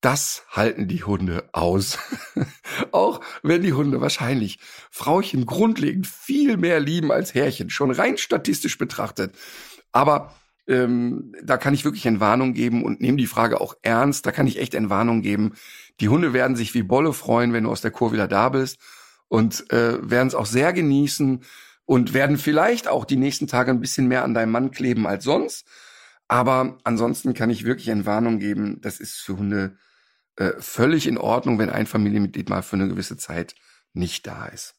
das 0.00 0.44
halten 0.50 0.88
die 0.88 1.04
Hunde 1.04 1.48
aus. 1.52 1.98
Auch 2.90 3.20
wenn 3.42 3.62
die 3.62 3.72
Hunde 3.72 4.00
wahrscheinlich 4.00 4.58
Frauchen 4.90 5.46
grundlegend 5.46 6.08
viel 6.08 6.56
mehr 6.56 6.80
lieben 6.80 7.12
als 7.12 7.34
Herrchen, 7.34 7.70
schon 7.70 7.92
rein 7.92 8.18
statistisch 8.18 8.78
betrachtet. 8.78 9.36
Aber 9.92 10.34
ähm, 10.66 11.34
da 11.42 11.56
kann 11.56 11.74
ich 11.74 11.84
wirklich 11.84 12.06
Entwarnung 12.06 12.54
geben 12.54 12.84
und 12.84 13.00
nehme 13.00 13.18
die 13.18 13.26
Frage 13.26 13.60
auch 13.60 13.74
ernst. 13.82 14.26
Da 14.26 14.32
kann 14.32 14.46
ich 14.46 14.58
echt 14.58 14.74
Entwarnung 14.74 15.22
geben. 15.22 15.54
Die 16.00 16.08
Hunde 16.08 16.32
werden 16.32 16.56
sich 16.56 16.74
wie 16.74 16.82
Bolle 16.82 17.12
freuen, 17.12 17.52
wenn 17.52 17.64
du 17.64 17.70
aus 17.70 17.80
der 17.80 17.90
Kur 17.90 18.12
wieder 18.12 18.28
da 18.28 18.48
bist 18.48 18.78
und 19.28 19.70
äh, 19.72 19.98
werden 20.08 20.28
es 20.28 20.34
auch 20.34 20.46
sehr 20.46 20.72
genießen 20.72 21.42
und 21.84 22.14
werden 22.14 22.38
vielleicht 22.38 22.88
auch 22.88 23.04
die 23.04 23.16
nächsten 23.16 23.46
Tage 23.46 23.70
ein 23.70 23.80
bisschen 23.80 24.06
mehr 24.06 24.24
an 24.24 24.34
deinem 24.34 24.52
Mann 24.52 24.70
kleben 24.70 25.06
als 25.06 25.24
sonst. 25.24 25.66
Aber 26.28 26.78
ansonsten 26.84 27.34
kann 27.34 27.50
ich 27.50 27.64
wirklich 27.64 27.88
Entwarnung 27.88 28.38
geben. 28.38 28.80
Das 28.80 29.00
ist 29.00 29.16
für 29.16 29.36
Hunde 29.36 29.76
äh, 30.36 30.52
völlig 30.58 31.06
in 31.06 31.18
Ordnung, 31.18 31.58
wenn 31.58 31.70
ein 31.70 31.86
Familienmitglied 31.86 32.48
mal 32.48 32.62
für 32.62 32.76
eine 32.76 32.88
gewisse 32.88 33.16
Zeit 33.16 33.54
nicht 33.92 34.26
da 34.26 34.46
ist. 34.46 34.74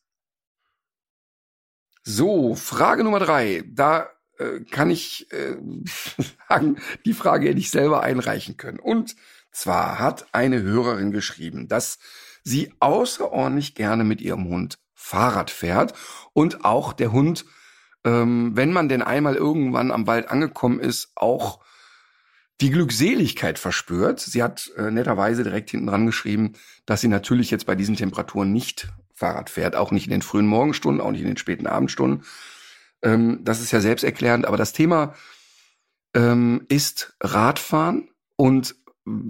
So, 2.04 2.56
Frage 2.56 3.04
Nummer 3.04 3.20
drei. 3.20 3.64
Da 3.68 4.10
äh, 4.44 4.60
kann 4.70 4.90
ich 4.90 5.32
äh, 5.32 5.56
sagen, 6.50 6.78
die 7.06 7.14
Frage 7.14 7.50
hätte 7.50 7.60
ich 7.60 7.70
selber 7.70 8.04
einreichen 8.04 8.58
können. 8.58 8.80
Und 8.80 9.16
zwar 9.52 10.00
hat 10.00 10.28
eine 10.32 10.62
Hörerin 10.62 11.12
geschrieben, 11.12 11.68
dass 11.68 12.00
sie 12.44 12.74
außerordentlich 12.80 13.76
gerne 13.76 14.04
mit 14.04 14.22
ihrem 14.22 14.48
Hund 14.50 14.80
Fahrrad 14.94 15.52
fährt 15.52 15.94
und 16.34 16.66
auch 16.66 16.94
der 16.94 17.12
Hund, 17.12 17.46
ähm, 18.06 18.52
wenn 18.56 18.72
man 18.72 18.90
denn 18.90 19.02
einmal 19.02 19.36
irgendwann 19.36 19.92
am 19.92 20.08
Wald 20.08 20.30
angekommen 20.30 20.80
ist, 20.80 21.12
auch 21.16 21.60
die 22.62 22.70
Glückseligkeit 22.70 23.60
verspürt. 23.60 24.20
Sie 24.20 24.42
hat 24.42 24.72
äh, 24.78 24.92
netterweise 24.92 25.44
direkt 25.44 25.72
hinten 25.72 25.88
dran 25.88 26.06
geschrieben, 26.06 26.54
dass 26.86 27.02
sie 27.02 27.08
natürlich 27.08 27.52
jetzt 27.52 27.66
bei 27.66 27.76
diesen 27.76 27.96
Temperaturen 27.96 28.54
nicht 28.54 28.88
Fahrrad 29.14 29.50
fährt, 29.50 29.76
auch 29.76 29.92
nicht 29.92 30.06
in 30.06 30.12
den 30.12 30.22
frühen 30.22 30.48
Morgenstunden, 30.48 31.02
auch 31.02 31.12
nicht 31.12 31.22
in 31.22 31.28
den 31.28 31.38
späten 31.38 31.68
Abendstunden. 31.68 32.24
Ähm, 33.04 33.40
das 33.44 33.62
ist 33.62 33.72
ja 33.72 33.82
selbsterklärend, 33.82 34.46
aber 34.46 34.58
das 34.58 34.74
Thema 34.74 35.14
ähm, 36.16 36.66
ist 36.70 37.16
Radfahren 37.22 38.10
und 38.36 38.76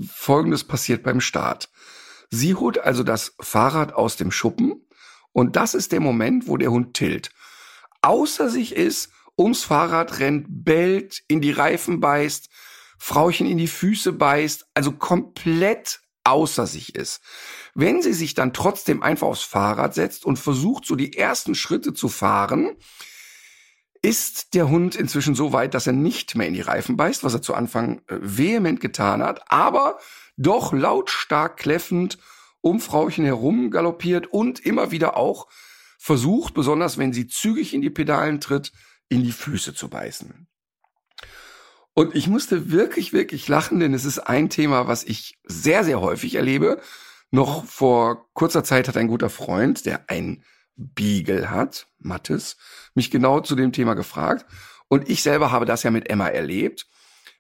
Folgendes 0.08 0.64
passiert 0.64 1.04
beim 1.04 1.20
Start. 1.20 1.70
Sie 2.30 2.56
holt 2.56 2.80
also 2.80 3.04
das 3.04 3.36
Fahrrad 3.40 3.94
aus 3.94 4.16
dem 4.16 4.32
Schuppen 4.32 4.88
und 5.32 5.56
das 5.56 5.74
ist 5.74 5.92
der 5.92 6.00
Moment, 6.00 6.48
wo 6.48 6.58
der 6.58 6.72
Hund 6.72 6.94
tilt. 6.94 7.32
Außer 8.02 8.50
sich 8.50 8.76
ist, 8.76 9.12
ums 9.38 9.64
Fahrrad 9.64 10.20
rennt, 10.20 10.46
bellt, 10.50 11.24
in 11.28 11.42
die 11.42 11.52
Reifen 11.52 12.00
beißt, 12.00 12.50
Frauchen 13.00 13.48
in 13.48 13.58
die 13.58 13.68
Füße 13.68 14.14
beißt, 14.14 14.66
also 14.74 14.92
komplett 14.94 16.02
außer 16.24 16.68
sich 16.68 16.96
ist. 16.96 17.22
Wenn 17.74 18.02
sie 18.02 18.14
sich 18.14 18.34
dann 18.34 18.54
trotzdem 18.54 19.04
einfach 19.04 19.28
aufs 19.28 19.44
Fahrrad 19.44 19.94
setzt 19.94 20.26
und 20.26 20.38
versucht, 20.38 20.86
so 20.86 20.96
die 20.96 21.18
ersten 21.18 21.56
Schritte 21.56 21.94
zu 21.94 22.08
fahren, 22.08 22.78
ist 24.04 24.54
der 24.54 24.70
Hund 24.70 24.96
inzwischen 24.96 25.34
so 25.34 25.54
weit, 25.54 25.74
dass 25.74 25.88
er 25.88 25.94
nicht 25.94 26.36
mehr 26.36 26.48
in 26.48 26.54
die 26.54 26.62
Reifen 26.62 26.98
beißt, 26.98 27.24
was 27.24 27.34
er 27.34 27.42
zu 27.42 27.56
Anfang 27.56 28.02
äh, 28.08 28.18
vehement 28.22 28.80
getan 28.80 29.24
hat, 29.24 29.50
aber 29.52 29.98
doch 30.38 30.74
lautstark 30.74 31.58
kläffend 31.58 32.20
um 32.60 32.80
Frauchen 32.80 33.26
herum 33.26 33.72
galoppiert 33.72 34.28
und 34.28 34.60
immer 34.60 34.92
wieder 34.92 35.18
auch 35.18 35.48
versucht, 35.98 36.54
besonders 36.54 36.98
wenn 36.98 37.14
sie 37.14 37.28
zügig 37.28 37.74
in 37.74 37.82
die 37.82 37.90
Pedalen 37.90 38.42
tritt, 38.42 38.74
in 39.08 39.24
die 39.24 39.32
Füße 39.32 39.74
zu 39.74 39.90
beißen. 39.90 40.48
Und 41.94 42.16
ich 42.16 42.28
musste 42.28 42.72
wirklich, 42.72 43.14
wirklich 43.14 43.48
lachen, 43.48 43.80
denn 43.80 43.94
es 43.94 44.04
ist 44.04 44.20
ein 44.20 44.50
Thema, 44.50 44.88
was 44.88 45.04
ich 45.04 45.40
sehr, 45.44 45.84
sehr 45.84 46.02
häufig 46.02 46.36
erlebe. 46.36 46.82
Noch 47.32 47.66
vor 47.66 48.28
kurzer 48.34 48.64
Zeit 48.64 48.88
hat 48.88 48.98
ein 48.98 49.08
guter 49.08 49.30
Freund, 49.30 49.86
der 49.86 50.10
ein 50.10 50.44
Beagle 50.76 51.50
hat, 51.50 51.88
Mattes, 52.00 52.58
mich 52.96 53.12
genau 53.12 53.40
zu 53.40 53.56
dem 53.56 53.72
Thema 53.72 53.94
gefragt. 53.94 54.46
Und 54.88 55.10
ich 55.10 55.24
selber 55.24 55.52
habe 55.52 55.66
das 55.66 55.84
ja 55.84 55.92
mit 55.92 56.10
Emma 56.10 56.28
erlebt. 56.28 56.88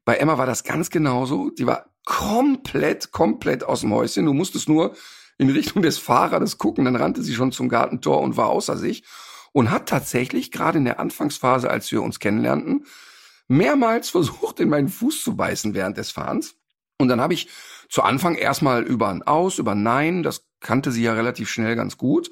Bei 0.05 0.15
Emma 0.15 0.37
war 0.37 0.45
das 0.45 0.63
ganz 0.63 0.89
genauso. 0.89 1.51
Sie 1.55 1.67
war 1.67 1.85
komplett, 2.05 3.11
komplett 3.11 3.63
aus 3.63 3.81
dem 3.81 3.93
Häuschen. 3.93 4.25
Du 4.25 4.33
musstest 4.33 4.67
nur 4.67 4.95
in 5.37 5.49
Richtung 5.49 5.81
des 5.81 5.97
Fahrrades 5.97 6.57
gucken, 6.57 6.85
dann 6.85 6.95
rannte 6.95 7.23
sie 7.23 7.33
schon 7.33 7.51
zum 7.51 7.69
Gartentor 7.69 8.21
und 8.21 8.37
war 8.37 8.47
außer 8.47 8.77
sich. 8.77 9.03
Und 9.51 9.69
hat 9.69 9.87
tatsächlich 9.87 10.51
gerade 10.51 10.79
in 10.79 10.85
der 10.85 10.99
Anfangsphase, 10.99 11.69
als 11.69 11.91
wir 11.91 12.01
uns 12.01 12.19
kennenlernten, 12.19 12.85
mehrmals 13.47 14.09
versucht, 14.09 14.59
in 14.59 14.69
meinen 14.69 14.89
Fuß 14.89 15.23
zu 15.23 15.35
beißen 15.35 15.75
während 15.75 15.97
des 15.97 16.11
Fahrens. 16.11 16.55
Und 16.97 17.07
dann 17.07 17.21
habe 17.21 17.33
ich 17.33 17.49
zu 17.89 18.01
Anfang 18.01 18.35
erstmal 18.35 18.83
über 18.83 19.09
ein 19.09 19.21
Aus, 19.21 19.59
über 19.59 19.73
ein 19.73 19.83
Nein, 19.83 20.23
das 20.23 20.47
kannte 20.59 20.91
sie 20.91 21.03
ja 21.03 21.13
relativ 21.13 21.49
schnell 21.49 21.75
ganz 21.75 21.97
gut, 21.97 22.31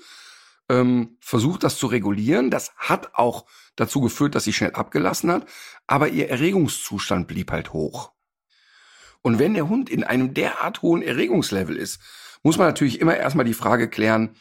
ähm, 0.70 1.18
versucht, 1.20 1.64
das 1.64 1.78
zu 1.78 1.88
regulieren. 1.88 2.50
Das 2.50 2.74
hat 2.78 3.16
auch 3.16 3.46
dazu 3.76 4.02
geführt, 4.02 4.36
dass 4.36 4.44
sie 4.44 4.54
schnell 4.54 4.72
abgelassen 4.74 5.32
hat, 5.32 5.46
aber 5.88 6.10
ihr 6.10 6.30
Erregungszustand 6.30 7.28
blieb 7.28 7.52
halt 7.52 7.74
hoch. 7.74 8.12
Und 9.22 9.40
wenn 9.40 9.54
der 9.54 9.70
Hund 9.70 9.90
in 9.90 10.04
einem 10.04 10.34
derart 10.34 10.82
hohen 10.82 11.02
Erregungslevel 11.02 11.76
ist, 11.76 12.02
muss 12.44 12.58
man 12.58 12.68
natürlich 12.68 13.00
immer 13.00 13.16
erstmal 13.16 13.46
die 13.46 13.54
Frage 13.54 13.88
klären, 13.88 14.36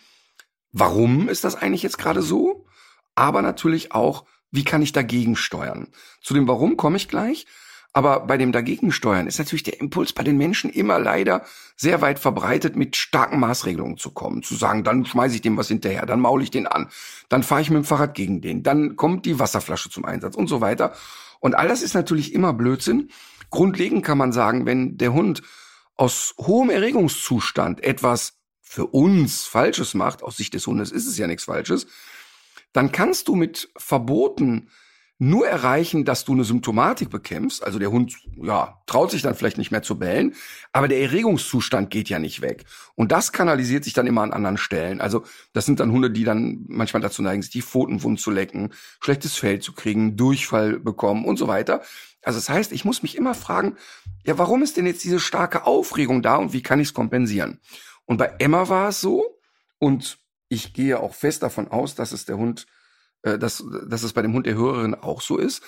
warum 0.73 1.29
ist 1.29 1.45
das 1.45 1.57
eigentlich 1.57 1.83
jetzt 1.83 1.99
gerade 1.99 2.23
so? 2.23 2.67
Aber 3.15 3.43
natürlich 3.43 3.93
auch, 3.93 4.25
wie 4.51 4.65
kann 4.65 4.83
ich 4.83 4.93
dagegen 4.93 5.37
steuern? 5.37 5.89
Zu 6.23 6.35
dem 6.35 6.49
Warum 6.49 6.77
komme 6.77 6.97
ich 6.97 7.09
gleich. 7.09 7.47
Aber 7.93 8.21
bei 8.21 8.37
dem 8.37 8.53
Dagegensteuern 8.53 9.27
ist 9.27 9.39
natürlich 9.39 9.65
der 9.65 9.81
Impuls 9.81 10.13
bei 10.13 10.23
den 10.23 10.37
Menschen 10.37 10.71
immer 10.71 11.01
leider 11.01 11.45
sehr 11.77 12.01
weit 12.01 12.21
verbreitet, 12.21 12.77
mit 12.77 12.95
starken 12.95 13.41
Maßregelungen 13.41 13.97
zu 13.97 14.13
kommen. 14.13 14.45
Zu 14.45 14.55
sagen, 14.55 14.85
dann 14.85 15.05
schmeiße 15.05 15.35
ich 15.35 15.41
dem 15.41 15.57
was 15.57 15.69
hinterher, 15.69 16.07
dann 16.07 16.21
maule 16.21 16.45
ich 16.45 16.53
den 16.53 16.69
an, 16.69 16.89
dann 17.29 17.43
fahre 17.43 17.63
ich 17.63 17.71
mit 17.71 17.79
dem 17.79 17.85
Fahrrad 17.85 18.15
gegen 18.15 18.41
den, 18.41 18.63
dann 18.63 18.95
kommt 18.95 19.27
die 19.27 19.41
Wasserflasche 19.41 19.91
zum 19.91 20.05
Einsatz 20.05 20.37
und 20.37 20.47
so 20.47 20.61
weiter. 20.61 20.95
Und 21.41 21.55
all 21.57 21.67
das 21.67 21.83
ist 21.83 21.95
natürlich 21.95 22.33
immer 22.33 22.53
Blödsinn. 22.53 23.11
Grundlegend 23.51 24.05
kann 24.05 24.19
man 24.19 24.33
sagen, 24.33 24.67
wenn 24.67 24.97
der 24.97 25.13
Hund 25.13 25.43
aus 25.97 26.35
hohem 26.39 26.71
Erregungszustand 26.71 27.83
etwas 27.83 28.35
für 28.61 28.87
uns 28.87 29.45
Falsches 29.45 29.95
macht, 29.95 30.23
aus 30.23 30.37
Sicht 30.37 30.55
des 30.55 30.67
Hundes 30.67 30.93
ist 30.93 31.07
es 31.07 31.19
ja 31.19 31.27
nichts 31.27 31.45
Falsches, 31.45 31.89
dann 32.73 32.93
kannst 32.93 33.27
du 33.27 33.35
mit 33.35 33.69
Verboten 33.77 34.69
nur 35.23 35.47
erreichen, 35.47 36.07
dass 36.07 36.25
du 36.25 36.33
eine 36.33 36.45
Symptomatik 36.45 37.11
bekämpfst. 37.11 37.63
Also 37.63 37.79
der 37.79 37.91
Hund, 37.91 38.17
ja, 38.43 38.81
traut 38.87 39.11
sich 39.11 39.21
dann 39.21 39.35
vielleicht 39.35 39.59
nicht 39.59 39.71
mehr 39.71 39.83
zu 39.83 39.99
bellen, 39.99 40.35
aber 40.73 40.89
der 40.89 41.03
Erregungszustand 41.03 41.91
geht 41.91 42.09
ja 42.09 42.19
nicht 42.19 42.41
weg. 42.41 42.65
Und 42.95 43.13
das 43.13 43.31
kanalisiert 43.31 43.85
sich 43.85 43.93
dann 43.93 44.07
immer 44.07 44.23
an 44.23 44.33
anderen 44.33 44.57
Stellen. 44.57 45.03
Also 45.03 45.25
das 45.53 45.67
sind 45.67 45.79
dann 45.79 45.93
Hunde, 45.93 46.11
die 46.11 46.25
dann 46.25 46.65
manchmal 46.69 47.03
dazu 47.03 47.21
neigen, 47.21 47.43
sich 47.43 47.51
die 47.51 47.61
Pfoten 47.61 48.03
wund 48.03 48.19
zu 48.19 48.31
lecken, 48.31 48.73
schlechtes 49.03 49.37
Fell 49.37 49.59
zu 49.59 49.75
kriegen, 49.75 50.17
Durchfall 50.17 50.81
bekommen 50.81 51.27
und 51.27 51.37
so 51.37 51.49
weiter. 51.49 51.83
Also 52.23 52.39
das 52.39 52.49
heißt, 52.49 52.73
ich 52.73 52.87
muss 52.87 53.03
mich 53.03 53.15
immer 53.15 53.35
fragen, 53.35 53.77
ja, 54.25 54.39
warum 54.39 54.63
ist 54.63 54.79
denn 54.79 54.87
jetzt 54.87 55.05
diese 55.05 55.21
starke 55.21 55.67
Aufregung 55.67 56.23
da 56.23 56.37
und 56.37 56.55
wie 56.55 56.63
kann 56.63 56.81
ich 56.81 56.89
es 56.89 56.95
kompensieren? 56.95 57.61
Und 58.07 58.17
bei 58.17 58.35
Emma 58.39 58.71
war 58.71 58.89
es 58.89 59.03
so, 59.03 59.39
und 59.79 60.19
ich 60.49 60.73
gehe 60.73 60.99
auch 60.99 61.15
fest 61.15 61.43
davon 61.43 61.69
aus, 61.69 61.95
dass 61.95 62.13
es 62.13 62.25
der 62.25 62.39
Hund, 62.39 62.67
äh, 63.23 63.39
dass, 63.39 63.65
dass 63.89 64.03
es 64.03 64.13
bei 64.13 64.23
dem 64.23 64.33
Hund 64.35 64.47
der 64.47 64.55
Hörerin 64.55 64.95
auch 64.95 65.21
so 65.21 65.37
ist, 65.37 65.63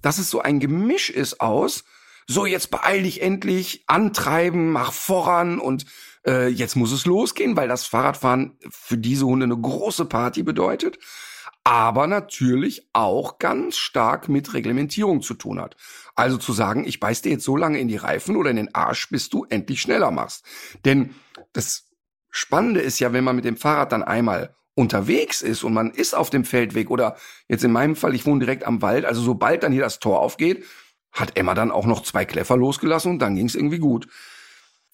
dass 0.00 0.18
es 0.18 0.30
so 0.30 0.40
ein 0.40 0.60
Gemisch 0.60 1.10
ist 1.10 1.40
aus, 1.40 1.84
so 2.26 2.46
jetzt 2.46 2.70
beeil 2.70 3.02
dich 3.02 3.22
endlich, 3.22 3.84
antreiben, 3.86 4.70
mach 4.70 4.92
voran 4.92 5.58
und 5.58 5.84
äh, 6.26 6.48
jetzt 6.48 6.76
muss 6.76 6.92
es 6.92 7.04
losgehen, 7.04 7.56
weil 7.56 7.68
das 7.68 7.84
Fahrradfahren 7.86 8.58
für 8.70 8.96
diese 8.96 9.26
Hunde 9.26 9.44
eine 9.44 9.56
große 9.56 10.04
Party 10.04 10.42
bedeutet, 10.42 10.98
aber 11.64 12.06
natürlich 12.06 12.88
auch 12.92 13.38
ganz 13.38 13.76
stark 13.76 14.28
mit 14.28 14.52
Reglementierung 14.54 15.22
zu 15.22 15.34
tun 15.34 15.60
hat. 15.60 15.76
Also 16.14 16.36
zu 16.36 16.52
sagen, 16.52 16.84
ich 16.84 17.00
beiß 17.00 17.22
dir 17.22 17.32
jetzt 17.32 17.44
so 17.44 17.56
lange 17.56 17.78
in 17.78 17.88
die 17.88 17.96
Reifen 17.96 18.36
oder 18.36 18.50
in 18.50 18.56
den 18.56 18.74
Arsch, 18.74 19.08
bis 19.10 19.28
du 19.28 19.44
endlich 19.48 19.80
schneller 19.80 20.10
machst. 20.10 20.44
Denn 20.84 21.14
das 21.52 21.88
Spannende 22.30 22.80
ist 22.80 22.98
ja, 22.98 23.12
wenn 23.12 23.24
man 23.24 23.36
mit 23.36 23.44
dem 23.44 23.56
Fahrrad 23.56 23.92
dann 23.92 24.02
einmal 24.02 24.56
unterwegs 24.74 25.42
ist 25.42 25.64
und 25.64 25.74
man 25.74 25.90
ist 25.90 26.14
auf 26.14 26.30
dem 26.30 26.44
Feldweg 26.44 26.90
oder 26.90 27.16
jetzt 27.48 27.64
in 27.64 27.72
meinem 27.72 27.96
Fall, 27.96 28.14
ich 28.14 28.26
wohne 28.26 28.40
direkt 28.40 28.64
am 28.64 28.82
Wald, 28.82 29.04
also 29.04 29.20
sobald 29.20 29.62
dann 29.62 29.72
hier 29.72 29.82
das 29.82 29.98
Tor 29.98 30.20
aufgeht, 30.20 30.64
hat 31.12 31.36
Emma 31.36 31.54
dann 31.54 31.70
auch 31.70 31.84
noch 31.84 32.02
zwei 32.02 32.24
Kläffer 32.24 32.56
losgelassen 32.56 33.12
und 33.12 33.18
dann 33.18 33.34
ging 33.36 33.46
es 33.46 33.54
irgendwie 33.54 33.78
gut. 33.78 34.08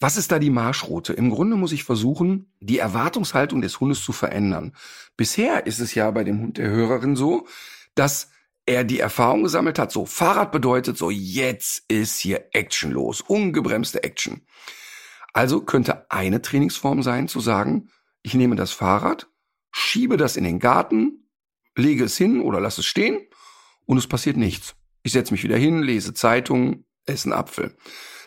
Was 0.01 0.17
ist 0.17 0.31
da 0.31 0.39
die 0.39 0.51
Marschroute? 0.51 1.13
Im 1.13 1.31
Grunde 1.31 1.57
muss 1.57 1.73
ich 1.73 1.85
versuchen, 1.85 2.53
die 2.61 2.79
Erwartungshaltung 2.79 3.61
des 3.61 3.81
Hundes 3.81 4.03
zu 4.03 4.13
verändern. 4.13 4.75
Bisher 5.17 5.67
ist 5.67 5.81
es 5.81 5.95
ja 5.95 6.11
bei 6.11 6.23
dem 6.23 6.41
Hund 6.41 6.59
der 6.59 6.71
Hörerin 6.71 7.17
so, 7.17 7.47
dass 7.95 8.31
er 8.65 8.85
die 8.85 9.01
Erfahrung 9.01 9.45
gesammelt 9.45 9.79
hat, 9.79 9.91
so 9.91 10.07
Fahrrad 10.07 10.53
bedeutet 10.53 10.99
so, 10.99 11.11
jetzt 11.11 11.85
ist 11.89 12.19
hier 12.19 12.49
Action 12.53 12.93
los, 12.93 13.23
ungebremste 13.23 14.05
Action. 14.05 14.43
Also 15.33 15.63
könnte 15.63 16.11
eine 16.11 16.43
Trainingsform 16.43 17.03
sein, 17.03 17.29
zu 17.29 17.41
sagen, 17.41 17.89
ich 18.23 18.35
nehme 18.35 18.57
das 18.57 18.73
Fahrrad, 18.73 19.29
schiebe 19.71 20.17
das 20.17 20.37
in 20.37 20.45
den 20.45 20.59
Garten, 20.59 21.31
lege 21.77 22.05
es 22.05 22.17
hin 22.17 22.41
oder 22.41 22.61
lasse 22.61 22.81
es 22.81 22.87
stehen 22.87 23.27
und 23.87 23.99
es 23.99 24.07
passiert 24.07 24.37
nichts. 24.37 24.75
Ich 25.03 25.13
setze 25.13 25.33
mich 25.33 25.45
wieder 25.45 25.57
hin, 25.57 25.83
lese 25.83 26.15
Zeitung, 26.15 26.85
esse 27.07 27.27
einen 27.27 27.39
Apfel. 27.39 27.77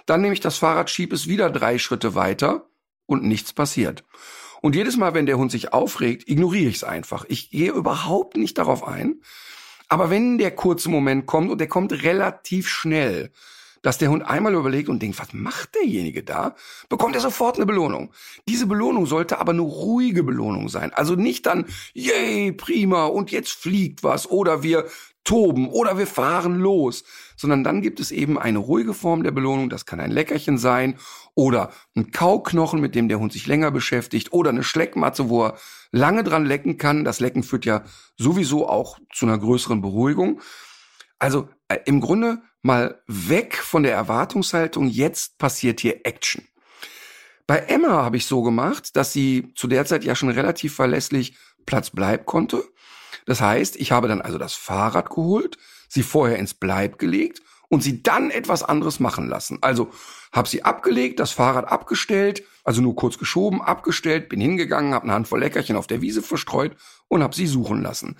Dann 0.06 0.22
nehme 0.22 0.34
ich 0.34 0.40
das 0.40 0.58
Fahrrad, 0.58 0.90
schiebe 0.90 1.16
es 1.16 1.28
wieder 1.28 1.50
drei 1.50 1.78
Schritte 1.78 2.16
weiter 2.16 2.70
und 3.06 3.24
nichts 3.24 3.54
passiert. 3.54 4.04
Und 4.62 4.76
jedes 4.76 4.98
Mal, 4.98 5.14
wenn 5.14 5.26
der 5.26 5.38
Hund 5.38 5.52
sich 5.52 5.74
aufregt, 5.74 6.28
ignoriere 6.30 6.70
ich 6.70 6.78
es 6.78 6.84
einfach. 6.84 7.26
Ich 7.28 7.50
gehe 7.50 7.72
überhaupt 7.72 8.38
nicht 8.38 8.58
darauf 8.58 8.88
ein. 8.88 9.22
Aber 9.90 10.10
wenn 10.10 10.38
der 10.38 10.52
kurze 10.52 10.90
Moment 10.90 11.26
kommt, 11.26 11.52
und 11.52 11.58
der 11.60 11.68
kommt 11.68 11.92
relativ 12.04 12.70
schnell, 12.70 13.32
dass 13.82 13.98
der 13.98 14.10
Hund 14.10 14.24
einmal 14.24 14.54
überlegt 14.54 14.90
und 14.90 15.02
denkt, 15.02 15.20
was 15.20 15.34
macht 15.34 15.76
derjenige 15.76 16.24
da, 16.24 16.56
bekommt 16.90 17.16
er 17.16 17.22
sofort 17.22 17.58
eine 17.58 17.66
Belohnung. 17.66 18.12
Diese 18.48 18.68
Belohnung 18.68 19.06
sollte 19.06 19.40
aber 19.40 19.52
eine 19.52 19.62
ruhige 19.62 20.24
Belohnung 20.24 20.70
sein. 20.70 20.94
Also 20.94 21.16
nicht 21.16 21.46
dann, 21.46 21.66
yay, 21.94 22.52
prima, 22.52 23.06
und 23.06 23.32
jetzt 23.32 23.52
fliegt 23.52 24.04
was, 24.04 24.30
oder 24.30 24.64
wir 24.64 24.86
toben 25.24 25.70
oder 25.70 25.98
wir 25.98 26.08
fahren 26.08 26.56
los, 26.56 27.04
sondern 27.36 27.64
dann 27.64 27.82
gibt 27.82 28.00
es 28.00 28.12
eben 28.12 28.40
eine 28.40 28.58
ruhige 28.58 28.94
Form 28.94 29.24
der 29.24 29.32
Belohnung. 29.32 29.70
Das 29.70 29.86
kann 29.86 30.00
ein 30.00 30.12
Leckerchen 30.12 30.58
sein 30.58 30.98
oder 31.36 31.72
ein 31.96 32.12
Kauknochen, 32.12 32.82
mit 32.82 32.96
dem 32.96 33.08
der 33.08 33.20
Hund 33.20 33.32
sich 33.32 33.48
länger 33.48 33.72
beschäftigt 33.72 34.34
oder 34.34 34.50
eine 34.50 34.64
Schleckmatze, 34.64 35.30
wo 35.30 35.46
er 35.46 35.58
lange 35.92 36.24
dran 36.24 36.46
lecken 36.46 36.78
kann. 36.78 37.04
Das 37.04 37.20
Lecken 37.20 37.44
führt 37.44 37.66
ja 37.66 37.84
sowieso 38.18 38.68
auch 38.68 39.00
zu 39.14 39.26
einer 39.26 39.38
größeren 39.38 39.82
Beruhigung. 39.82 40.42
Also 41.20 41.50
im 41.74 42.02
Grunde 42.02 42.42
mal 42.62 43.02
weg 43.08 43.58
von 43.58 43.84
der 43.84 43.94
Erwartungshaltung, 43.94 44.88
jetzt 44.88 45.38
passiert 45.38 45.80
hier 45.80 46.06
Action. 46.06 46.48
Bei 47.48 47.58
Emma 47.58 48.04
habe 48.04 48.18
ich 48.18 48.26
so 48.26 48.44
gemacht, 48.44 48.96
dass 48.96 49.14
sie 49.14 49.52
zu 49.56 49.68
der 49.68 49.86
Zeit 49.86 50.04
ja 50.04 50.16
schon 50.16 50.30
relativ 50.30 50.76
verlässlich 50.76 51.36
Platz 51.66 51.90
bleib 51.90 52.26
konnte 52.26 52.64
das 53.26 53.42
heißt, 53.42 53.76
ich 53.78 53.92
habe 53.92 54.08
dann 54.08 54.22
also 54.22 54.38
das 54.38 54.54
Fahrrad 54.54 55.10
geholt, 55.10 55.58
sie 55.88 56.04
vorher 56.04 56.38
ins 56.38 56.54
Bleib 56.54 57.00
gelegt 57.00 57.42
und 57.70 57.84
sie 57.84 58.04
dann 58.04 58.32
etwas 58.32 58.64
anderes 58.64 59.00
machen 59.00 59.28
lassen. 59.30 59.60
Also 59.62 59.90
habe 60.32 60.50
sie 60.50 60.64
abgelegt, 60.64 61.20
das 61.20 61.32
Fahrrad 61.32 61.70
abgestellt, 61.70 62.44
also 62.64 62.82
nur 62.82 62.96
kurz 62.96 63.18
geschoben, 63.18 63.62
abgestellt, 63.62 64.30
bin 64.30 64.42
hingegangen, 64.42 64.94
habe 64.94 65.04
eine 65.04 65.14
Handvoll 65.14 65.40
Leckerchen 65.40 65.76
auf 65.76 65.88
der 65.88 66.02
Wiese 66.02 66.22
verstreut 66.22 66.76
und 67.08 67.24
habe 67.24 67.36
sie 67.36 67.48
suchen 67.48 67.82
lassen. 67.82 68.18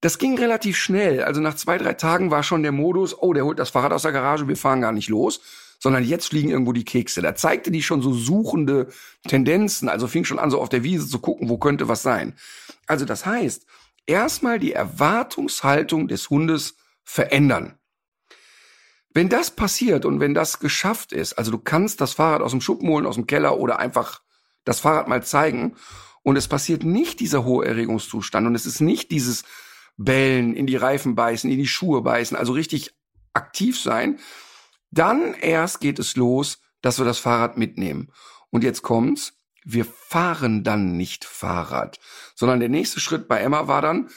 Das 0.00 0.18
ging 0.18 0.38
relativ 0.38 0.76
schnell. 0.76 1.24
Also 1.24 1.40
nach 1.40 1.56
zwei, 1.56 1.76
drei 1.76 1.94
Tagen 1.94 2.30
war 2.30 2.42
schon 2.42 2.62
der 2.62 2.72
Modus, 2.72 3.16
oh, 3.18 3.32
der 3.32 3.44
holt 3.44 3.58
das 3.58 3.70
Fahrrad 3.70 3.92
aus 3.92 4.02
der 4.02 4.12
Garage, 4.12 4.46
wir 4.46 4.56
fahren 4.56 4.80
gar 4.80 4.92
nicht 4.92 5.08
los, 5.08 5.40
sondern 5.80 6.04
jetzt 6.04 6.28
fliegen 6.28 6.50
irgendwo 6.50 6.72
die 6.72 6.84
Kekse. 6.84 7.20
Da 7.20 7.34
zeigte 7.34 7.70
die 7.70 7.82
schon 7.82 8.02
so 8.02 8.12
suchende 8.12 8.88
Tendenzen, 9.26 9.88
also 9.88 10.06
fing 10.06 10.24
schon 10.24 10.38
an, 10.38 10.50
so 10.50 10.60
auf 10.60 10.68
der 10.68 10.84
Wiese 10.84 11.08
zu 11.08 11.18
gucken, 11.18 11.48
wo 11.48 11.58
könnte 11.58 11.88
was 11.88 12.02
sein. 12.02 12.34
Also 12.86 13.04
das 13.04 13.26
heißt, 13.26 13.66
erstmal 14.06 14.58
die 14.60 14.72
Erwartungshaltung 14.72 16.06
des 16.06 16.30
Hundes 16.30 16.76
verändern. 17.02 17.74
Wenn 19.14 19.28
das 19.28 19.50
passiert 19.50 20.04
und 20.04 20.20
wenn 20.20 20.34
das 20.34 20.60
geschafft 20.60 21.12
ist, 21.12 21.32
also 21.32 21.50
du 21.50 21.58
kannst 21.58 22.00
das 22.00 22.12
Fahrrad 22.12 22.42
aus 22.42 22.52
dem 22.52 22.60
Schuppen 22.60 22.88
holen, 22.88 23.06
aus 23.06 23.16
dem 23.16 23.26
Keller 23.26 23.58
oder 23.58 23.80
einfach 23.80 24.20
das 24.64 24.80
Fahrrad 24.80 25.08
mal 25.08 25.24
zeigen 25.24 25.74
und 26.22 26.36
es 26.36 26.46
passiert 26.46 26.84
nicht 26.84 27.18
dieser 27.18 27.44
hohe 27.44 27.66
Erregungszustand 27.66 28.46
und 28.46 28.54
es 28.54 28.66
ist 28.66 28.80
nicht 28.80 29.10
dieses 29.10 29.44
Bellen, 29.98 30.54
in 30.54 30.66
die 30.66 30.76
Reifen 30.76 31.14
beißen, 31.14 31.50
in 31.50 31.58
die 31.58 31.66
Schuhe 31.66 32.00
beißen, 32.00 32.36
also 32.36 32.52
richtig 32.52 32.94
aktiv 33.34 33.78
sein, 33.78 34.18
dann 34.90 35.34
erst 35.34 35.80
geht 35.80 35.98
es 35.98 36.16
los, 36.16 36.60
dass 36.80 36.98
wir 36.98 37.04
das 37.04 37.18
Fahrrad 37.18 37.58
mitnehmen. 37.58 38.10
Und 38.50 38.64
jetzt 38.64 38.82
kommt's, 38.82 39.34
wir 39.64 39.84
fahren 39.84 40.64
dann 40.64 40.96
nicht 40.96 41.24
Fahrrad, 41.24 41.98
sondern 42.34 42.60
der 42.60 42.70
nächste 42.70 43.00
Schritt 43.00 43.28
bei 43.28 43.40
Emma 43.40 43.68
war 43.68 43.82
dann, 43.82 44.08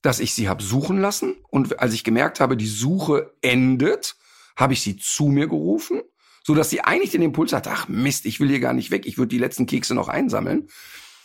dass 0.00 0.20
ich 0.20 0.34
sie 0.34 0.48
habe 0.48 0.62
suchen 0.62 1.00
lassen. 1.00 1.36
Und 1.50 1.80
als 1.80 1.92
ich 1.92 2.04
gemerkt 2.04 2.40
habe, 2.40 2.56
die 2.56 2.66
Suche 2.66 3.34
endet, 3.42 4.16
habe 4.56 4.72
ich 4.72 4.82
sie 4.82 4.96
zu 4.96 5.26
mir 5.26 5.48
gerufen, 5.48 6.00
so 6.42 6.54
dass 6.54 6.70
sie 6.70 6.82
eigentlich 6.82 7.10
den 7.10 7.22
Impuls 7.22 7.52
hat, 7.52 7.66
ach 7.66 7.88
Mist, 7.88 8.24
ich 8.24 8.38
will 8.38 8.48
hier 8.48 8.60
gar 8.60 8.72
nicht 8.72 8.90
weg, 8.90 9.06
ich 9.06 9.18
würde 9.18 9.28
die 9.28 9.38
letzten 9.38 9.66
Kekse 9.66 9.94
noch 9.94 10.08
einsammeln, 10.08 10.68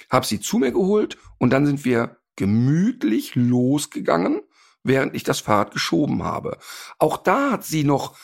habe 0.09 0.25
sie 0.25 0.39
zu 0.39 0.57
mir 0.57 0.71
geholt 0.71 1.17
und 1.37 1.51
dann 1.51 1.65
sind 1.65 1.85
wir 1.85 2.18
gemütlich 2.39 3.35
losgegangen, 3.35 4.41
während 4.81 5.13
ich 5.13 5.23
das 5.23 5.41
Fahrrad 5.41 5.71
geschoben 5.71 6.23
habe. 6.23 6.57
Auch 6.97 7.17
da 7.17 7.51
hat 7.51 7.65
sie 7.65 7.83
noch 7.83 8.15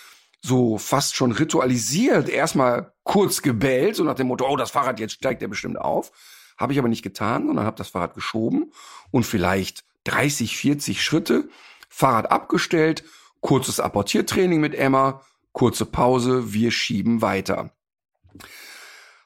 so 0.41 0.77
fast 0.77 1.15
schon 1.15 1.33
ritualisiert 1.33 2.29
erstmal 2.29 2.93
kurz 3.03 3.41
gebellt, 3.41 3.97
so 3.97 4.05
nach 4.05 4.15
dem 4.15 4.27
Motto, 4.27 4.47
oh, 4.47 4.55
das 4.55 4.71
Fahrrad, 4.71 5.01
jetzt 5.01 5.15
steigt 5.15 5.41
er 5.41 5.49
bestimmt 5.49 5.77
auf. 5.77 6.13
Habe 6.57 6.71
ich 6.71 6.79
aber 6.79 6.87
nicht 6.87 7.03
getan, 7.03 7.45
sondern 7.45 7.65
habe 7.65 7.77
das 7.77 7.89
Fahrrad 7.89 8.13
geschoben 8.13 8.71
und 9.11 9.25
vielleicht 9.25 9.83
30, 10.05 10.55
40 10.55 11.03
Schritte, 11.03 11.49
Fahrrad 11.89 12.31
abgestellt, 12.31 13.03
kurzes 13.41 13.81
Apportiertraining 13.81 14.61
mit 14.61 14.75
Emma, 14.75 15.21
kurze 15.51 15.85
Pause, 15.85 16.53
wir 16.53 16.71
schieben 16.71 17.21
weiter. 17.21 17.71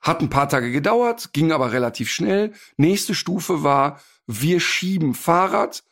Hat 0.01 0.21
ein 0.21 0.29
paar 0.29 0.49
Tage 0.49 0.71
gedauert, 0.71 1.31
ging 1.33 1.51
aber 1.51 1.73
relativ 1.73 2.09
schnell. 2.09 2.53
Nächste 2.77 3.13
Stufe 3.13 3.61
war, 3.61 3.99
wir 4.31 4.59
schieben 4.59 5.15
Fahrrad, 5.15 5.83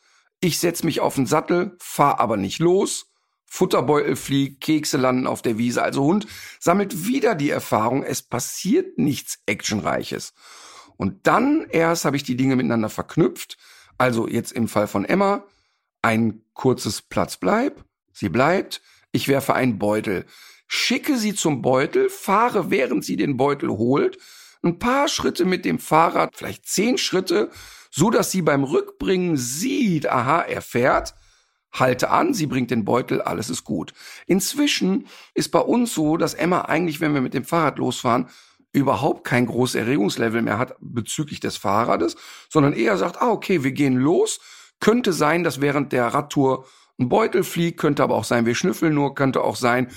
ich 0.42 0.60
setz 0.60 0.84
mich 0.84 1.00
auf 1.00 1.16
den 1.16 1.26
Sattel, 1.26 1.76
fahr 1.80 2.20
aber 2.20 2.38
nicht 2.38 2.60
los, 2.60 3.08
Futterbeutel 3.48 4.16
fliegt, 4.16 4.62
Kekse 4.62 4.98
landen 4.98 5.26
auf 5.26 5.42
der 5.42 5.58
Wiese. 5.58 5.82
Also 5.82 6.04
Hund 6.04 6.28
sammelt 6.60 7.08
wieder 7.08 7.34
die 7.34 7.50
Erfahrung, 7.50 8.04
es 8.04 8.22
passiert 8.22 9.00
nichts 9.00 9.40
Actionreiches. 9.48 10.36
Und 10.98 11.26
dann 11.26 11.66
erst 11.72 12.06
habe 12.06 12.16
ich 12.16 12.22
die 12.22 12.38
Dinge 12.38 12.56
miteinander 12.56 12.90
verknüpft. 12.90 13.58
Also 13.98 14.28
jetzt 14.28 14.52
im 14.52 14.68
Fall 14.68 14.88
von 14.88 15.04
Emma 15.04 15.44
ein 16.04 16.44
kurzes 16.54 17.02
Platz 17.02 17.38
bleib, 17.38 17.84
sie 18.14 18.30
bleibt, 18.30 18.84
ich 19.12 19.28
werfe 19.28 19.56
einen 19.56 19.80
Beutel, 19.80 20.28
schicke 20.68 21.18
sie 21.18 21.34
zum 21.34 21.64
Beutel, 21.64 22.12
fahre 22.12 22.70
während 22.70 23.04
sie 23.04 23.16
den 23.16 23.36
Beutel 23.36 23.70
holt, 23.70 24.20
ein 24.62 24.78
paar 24.78 25.08
Schritte 25.08 25.46
mit 25.46 25.66
dem 25.66 25.80
Fahrrad, 25.80 26.36
vielleicht 26.36 26.68
zehn 26.68 27.00
Schritte, 27.00 27.50
so 27.92 28.10
dass 28.10 28.32
sie 28.32 28.42
beim 28.42 28.64
Rückbringen 28.64 29.38
sieht, 29.38 30.10
aha, 30.10 30.42
er 30.42 30.62
fährt, 30.62 31.16
halte 31.72 32.10
an, 32.10 32.34
sie 32.34 32.48
bringt 32.48 32.72
den 32.72 32.86
Beutel, 32.86 33.22
alles 33.22 33.50
ist 33.50 33.64
gut. 33.64 33.94
Inzwischen 34.26 35.08
ist 35.34 35.50
bei 35.50 35.60
uns 35.60 35.94
so, 35.94 36.18
dass 36.18 36.34
Emma 36.34 36.62
eigentlich, 36.62 37.02
wenn 37.02 37.14
wir 37.14 37.22
mit 37.22 37.34
dem 37.34 37.44
Fahrrad 37.46 37.78
losfahren, 37.78 38.28
überhaupt 38.72 39.24
kein 39.24 39.46
großes 39.46 39.76
Erregungslevel 39.76 40.42
mehr 40.42 40.60
hat 40.60 40.76
bezüglich 40.80 41.40
des 41.40 41.58
Fahrrades, 41.58 42.16
sondern 42.50 42.74
eher 42.74 42.98
sagt, 42.98 43.22
ah, 43.22 43.32
okay, 43.32 43.64
wir 43.64 43.72
gehen 43.72 43.98
los. 43.98 44.40
Könnte 44.80 45.14
sein, 45.14 45.44
dass 45.44 45.62
während 45.62 45.92
der 45.94 46.08
Radtour 46.08 46.66
ein 47.00 47.10
Beutel 47.10 47.44
fliegt, 47.44 47.80
könnte 47.80 48.04
aber 48.04 48.16
auch 48.16 48.24
sein, 48.24 48.46
wir 48.46 48.56
schnüffeln 48.56 48.94
nur, 48.94 49.16
könnte 49.16 49.42
auch 49.42 49.56
sein, 49.56 49.90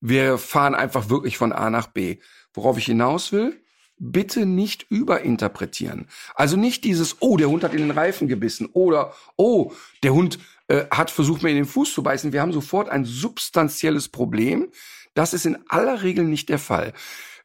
wir 0.00 0.38
fahren 0.38 0.74
einfach 0.74 1.08
wirklich 1.08 1.38
von 1.38 1.52
A 1.52 1.70
nach 1.70 1.86
B. 1.86 2.18
Worauf 2.52 2.78
ich 2.78 2.86
hinaus 2.86 3.32
will? 3.32 3.61
Bitte 4.02 4.46
nicht 4.46 4.86
überinterpretieren. 4.90 6.08
Also 6.34 6.56
nicht 6.56 6.82
dieses, 6.84 7.16
oh, 7.20 7.36
der 7.36 7.48
Hund 7.48 7.62
hat 7.62 7.72
in 7.72 7.80
den 7.80 7.92
Reifen 7.92 8.26
gebissen 8.26 8.68
oder, 8.72 9.14
oh, 9.36 9.72
der 10.02 10.12
Hund 10.12 10.40
äh, 10.66 10.86
hat 10.90 11.10
versucht, 11.10 11.42
mir 11.42 11.50
in 11.50 11.56
den 11.56 11.64
Fuß 11.64 11.94
zu 11.94 12.02
beißen. 12.02 12.32
Wir 12.32 12.42
haben 12.42 12.52
sofort 12.52 12.88
ein 12.88 13.04
substanzielles 13.04 14.08
Problem. 14.08 14.68
Das 15.14 15.34
ist 15.34 15.46
in 15.46 15.58
aller 15.68 16.02
Regel 16.02 16.24
nicht 16.24 16.48
der 16.48 16.58
Fall. 16.58 16.92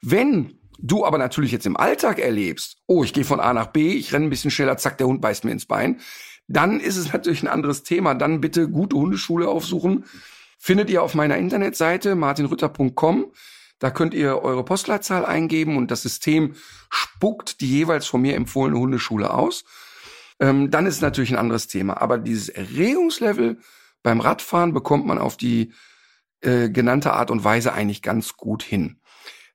Wenn 0.01 0.57
du 0.79 1.05
aber 1.05 1.19
natürlich 1.19 1.51
jetzt 1.51 1.67
im 1.67 1.77
Alltag 1.77 2.17
erlebst, 2.17 2.77
oh, 2.87 3.03
ich 3.03 3.13
gehe 3.13 3.23
von 3.23 3.39
A 3.39 3.53
nach 3.53 3.67
B, 3.67 3.93
ich 3.93 4.11
renne 4.11 4.25
ein 4.25 4.31
bisschen 4.31 4.51
schneller, 4.51 4.77
zack, 4.77 4.97
der 4.97 5.07
Hund 5.07 5.21
beißt 5.21 5.45
mir 5.45 5.51
ins 5.51 5.67
Bein, 5.67 5.99
dann 6.47 6.79
ist 6.79 6.97
es 6.97 7.13
natürlich 7.13 7.43
ein 7.43 7.49
anderes 7.49 7.83
Thema. 7.83 8.15
Dann 8.15 8.41
bitte 8.41 8.67
gute 8.67 8.95
Hundeschule 8.95 9.47
aufsuchen. 9.47 10.05
Findet 10.57 10.89
ihr 10.89 11.03
auf 11.03 11.13
meiner 11.13 11.37
Internetseite 11.37 12.15
martinrütter.com. 12.15 13.27
Da 13.79 13.91
könnt 13.91 14.13
ihr 14.13 14.41
eure 14.41 14.65
Postleitzahl 14.65 15.25
eingeben 15.25 15.77
und 15.77 15.91
das 15.91 16.01
System 16.01 16.55
spuckt 16.89 17.61
die 17.61 17.69
jeweils 17.69 18.07
von 18.07 18.21
mir 18.21 18.35
empfohlene 18.35 18.79
Hundeschule 18.79 19.33
aus 19.33 19.63
ähm, 20.39 20.69
dann 20.69 20.85
ist 20.85 21.01
natürlich 21.01 21.31
ein 21.31 21.39
anderes 21.39 21.67
Thema. 21.67 22.01
Aber 22.01 22.17
dieses 22.17 22.49
Erregungslevel 22.49 23.59
beim 24.03 24.19
Radfahren 24.19 24.73
bekommt 24.73 25.05
man 25.05 25.17
auf 25.17 25.37
die 25.37 25.73
äh, 26.41 26.69
genannte 26.69 27.13
Art 27.13 27.31
und 27.31 27.43
Weise 27.43 27.73
eigentlich 27.73 28.01
ganz 28.01 28.37
gut 28.37 28.63
hin. 28.63 28.99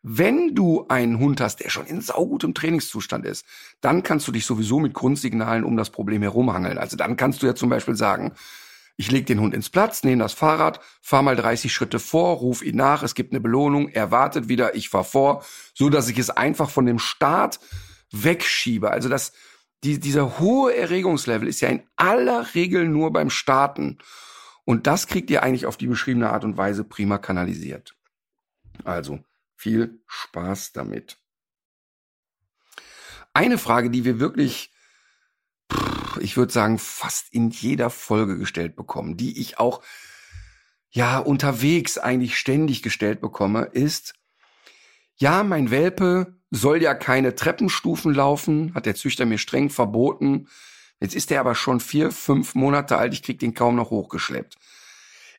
Wenn 0.04 0.56
du 0.56 0.86
einen 0.88 1.20
Hund 1.20 1.40
hast, 1.40 1.60
der 1.60 1.70
schon 1.70 1.86
in 1.86 2.00
saugutem 2.00 2.54
Trainingszustand 2.54 3.24
ist, 3.24 3.46
dann 3.80 4.02
kannst 4.02 4.26
du 4.26 4.32
dich 4.32 4.44
sowieso 4.44 4.80
mit 4.80 4.94
Grundsignalen 4.94 5.62
um 5.62 5.76
das 5.76 5.90
Problem 5.90 6.22
herumhangeln. 6.22 6.76
Also 6.76 6.96
dann 6.96 7.16
kannst 7.16 7.42
du 7.42 7.46
ja 7.46 7.54
zum 7.54 7.68
Beispiel 7.68 7.94
sagen, 7.94 8.32
Ich 8.96 9.10
leg 9.10 9.26
den 9.26 9.40
Hund 9.40 9.54
ins 9.54 9.70
Platz, 9.70 10.04
nehme 10.04 10.22
das 10.22 10.32
Fahrrad, 10.32 10.80
fahr 11.00 11.22
mal 11.22 11.36
30 11.36 11.72
Schritte 11.72 11.98
vor, 11.98 12.36
ruf 12.36 12.62
ihn 12.62 12.76
nach, 12.76 13.02
es 13.02 13.14
gibt 13.14 13.32
eine 13.32 13.40
Belohnung, 13.40 13.88
er 13.88 14.10
wartet 14.10 14.48
wieder, 14.48 14.74
ich 14.74 14.88
fahr 14.88 15.04
vor, 15.04 15.44
so 15.74 15.88
dass 15.88 16.08
ich 16.08 16.18
es 16.18 16.30
einfach 16.30 16.70
von 16.70 16.86
dem 16.86 16.98
Start 16.98 17.58
wegschiebe. 18.12 18.90
Also 18.90 19.08
das, 19.08 19.32
die, 19.82 19.98
dieser 19.98 20.38
hohe 20.38 20.76
Erregungslevel 20.76 21.48
ist 21.48 21.60
ja 21.60 21.68
in 21.68 21.82
aller 21.96 22.54
Regel 22.54 22.86
nur 22.86 23.12
beim 23.12 23.30
Starten. 23.30 23.98
Und 24.64 24.86
das 24.86 25.06
kriegt 25.06 25.30
ihr 25.30 25.42
eigentlich 25.42 25.66
auf 25.66 25.76
die 25.76 25.88
beschriebene 25.88 26.30
Art 26.30 26.44
und 26.44 26.56
Weise 26.56 26.84
prima 26.84 27.18
kanalisiert. 27.18 27.96
Also 28.84 29.20
viel 29.56 30.02
Spaß 30.06 30.72
damit. 30.72 31.18
Eine 33.34 33.58
Frage, 33.58 33.90
die 33.90 34.04
wir 34.04 34.20
wirklich, 34.20 34.71
ich 36.22 36.36
würde 36.36 36.52
sagen, 36.52 36.78
fast 36.78 37.32
in 37.32 37.50
jeder 37.50 37.90
Folge 37.90 38.38
gestellt 38.38 38.76
bekommen, 38.76 39.16
die 39.16 39.40
ich 39.40 39.58
auch 39.58 39.82
ja 40.90 41.18
unterwegs 41.18 41.98
eigentlich 41.98 42.38
ständig 42.38 42.82
gestellt 42.82 43.20
bekomme, 43.20 43.62
ist, 43.72 44.14
ja, 45.16 45.42
mein 45.42 45.70
Welpe 45.70 46.38
soll 46.50 46.82
ja 46.82 46.94
keine 46.94 47.34
Treppenstufen 47.34 48.14
laufen, 48.14 48.74
hat 48.74 48.86
der 48.86 48.94
Züchter 48.94 49.24
mir 49.24 49.38
streng 49.38 49.70
verboten. 49.70 50.48
Jetzt 51.00 51.14
ist 51.14 51.30
er 51.30 51.40
aber 51.40 51.54
schon 51.54 51.80
vier, 51.80 52.12
fünf 52.12 52.54
Monate 52.54 52.98
alt, 52.98 53.14
ich 53.14 53.22
krieg 53.22 53.38
den 53.38 53.54
kaum 53.54 53.76
noch 53.76 53.90
hochgeschleppt. 53.90 54.56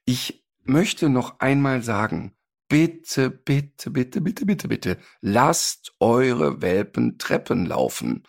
Ich 0.05 0.43
möchte 0.63 1.09
noch 1.09 1.39
einmal 1.39 1.83
sagen, 1.83 2.33
bitte, 2.67 3.29
bitte, 3.29 3.91
bitte, 3.91 4.21
bitte, 4.21 4.45
bitte, 4.45 4.67
bitte, 4.67 4.97
lasst 5.21 5.93
eure 5.99 6.61
Welpen 6.61 7.17
Treppen 7.17 7.65
laufen. 7.65 8.23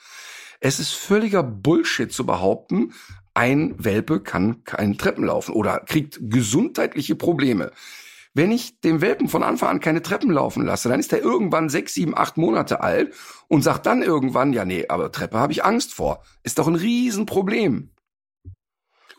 Es 0.67 0.81
ist 0.81 0.95
völliger 0.95 1.43
Bullshit 1.43 2.11
zu 2.11 2.25
behaupten, 2.25 2.95
ein 3.35 3.75
Welpe 3.77 4.21
kann 4.21 4.65
keinen 4.65 4.97
Treppen 4.97 5.27
laufen 5.27 5.53
oder 5.53 5.81
kriegt 5.81 6.19
gesundheitliche 6.23 7.17
Probleme. 7.17 7.71
Wenn 8.33 8.51
ich 8.51 8.81
dem 8.81 9.03
Welpen 9.03 9.29
von 9.29 9.43
Anfang 9.43 9.69
an 9.69 9.81
keine 9.81 10.01
Treppen 10.01 10.31
laufen 10.31 10.65
lasse, 10.65 10.89
dann 10.89 11.01
ist 11.01 11.13
er 11.13 11.21
irgendwann 11.21 11.69
sechs, 11.69 11.93
sieben, 11.93 12.17
acht 12.17 12.39
Monate 12.39 12.81
alt 12.81 13.13
und 13.47 13.61
sagt 13.61 13.85
dann 13.85 14.01
irgendwann, 14.01 14.55
ja 14.55 14.65
nee, 14.65 14.87
aber 14.89 15.13
Treppe 15.13 15.37
habe 15.37 15.53
ich 15.53 15.67
Angst 15.67 15.93
vor. 15.93 16.25
Ist 16.45 16.59
doch 16.59 16.67
ein 16.67 16.77
Riesenproblem. 16.77 17.91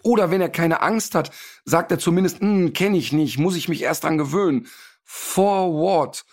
Oder 0.02 0.32
wenn 0.32 0.42
er 0.42 0.50
keine 0.50 0.82
Angst 0.82 1.14
hat, 1.14 1.30
sagt 1.64 1.92
er 1.92 2.00
zumindest, 2.00 2.40
hm, 2.40 2.74
kenne 2.74 2.98
ich 2.98 3.14
nicht, 3.14 3.38
muss 3.38 3.56
ich 3.56 3.70
mich 3.70 3.84
erst 3.84 4.04
dran 4.04 4.18
gewöhnen. 4.18 4.66
For 5.04 5.72
what? 5.72 6.26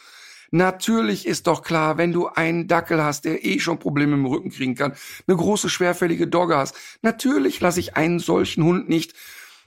Natürlich 0.54 1.26
ist 1.26 1.46
doch 1.46 1.62
klar, 1.62 1.96
wenn 1.96 2.12
du 2.12 2.28
einen 2.28 2.68
Dackel 2.68 3.02
hast, 3.02 3.24
der 3.24 3.42
eh 3.42 3.58
schon 3.58 3.78
Probleme 3.78 4.14
im 4.14 4.26
Rücken 4.26 4.50
kriegen 4.50 4.74
kann, 4.74 4.94
eine 5.26 5.36
große 5.36 5.70
schwerfällige 5.70 6.28
Dogge 6.28 6.58
hast, 6.58 6.76
natürlich 7.00 7.58
lasse 7.60 7.80
ich 7.80 7.96
einen 7.96 8.18
solchen 8.18 8.62
Hund 8.62 8.86
nicht 8.86 9.14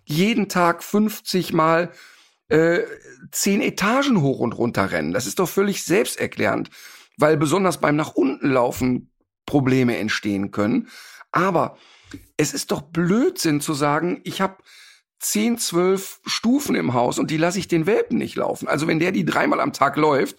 jeden 0.04 0.48
Tag 0.48 0.84
50 0.84 1.54
Mal 1.54 1.92
äh, 2.50 2.82
zehn 3.32 3.62
Etagen 3.62 4.22
hoch 4.22 4.38
und 4.40 4.54
runter 4.54 4.92
rennen. 4.92 5.12
Das 5.12 5.26
ist 5.26 5.40
doch 5.40 5.50
völlig 5.50 5.84
selbsterklärend, 5.84 6.70
weil 7.18 7.36
besonders 7.36 7.82
beim 7.82 7.96
nach 7.96 8.14
unten 8.14 8.52
laufen 8.52 9.10
Probleme 9.48 9.98
entstehen 9.98 10.52
können. 10.52 10.90
Aber 11.32 11.80
es 12.38 12.54
ist 12.54 12.70
doch 12.70 12.82
Blödsinn 12.82 13.60
zu 13.60 13.74
sagen, 13.74 14.22
ich 14.24 14.40
habe 14.40 14.58
zehn, 15.18 15.58
zwölf 15.58 16.20
Stufen 16.28 16.76
im 16.76 16.94
Haus 16.94 17.18
und 17.18 17.32
die 17.32 17.38
lasse 17.38 17.58
ich 17.58 17.68
den 17.68 17.88
Welpen 17.88 18.20
nicht 18.20 18.36
laufen. 18.36 18.68
Also 18.68 18.86
wenn 18.86 19.00
der 19.00 19.12
die 19.12 19.26
dreimal 19.26 19.60
am 19.60 19.74
Tag 19.74 19.98
läuft, 19.98 20.38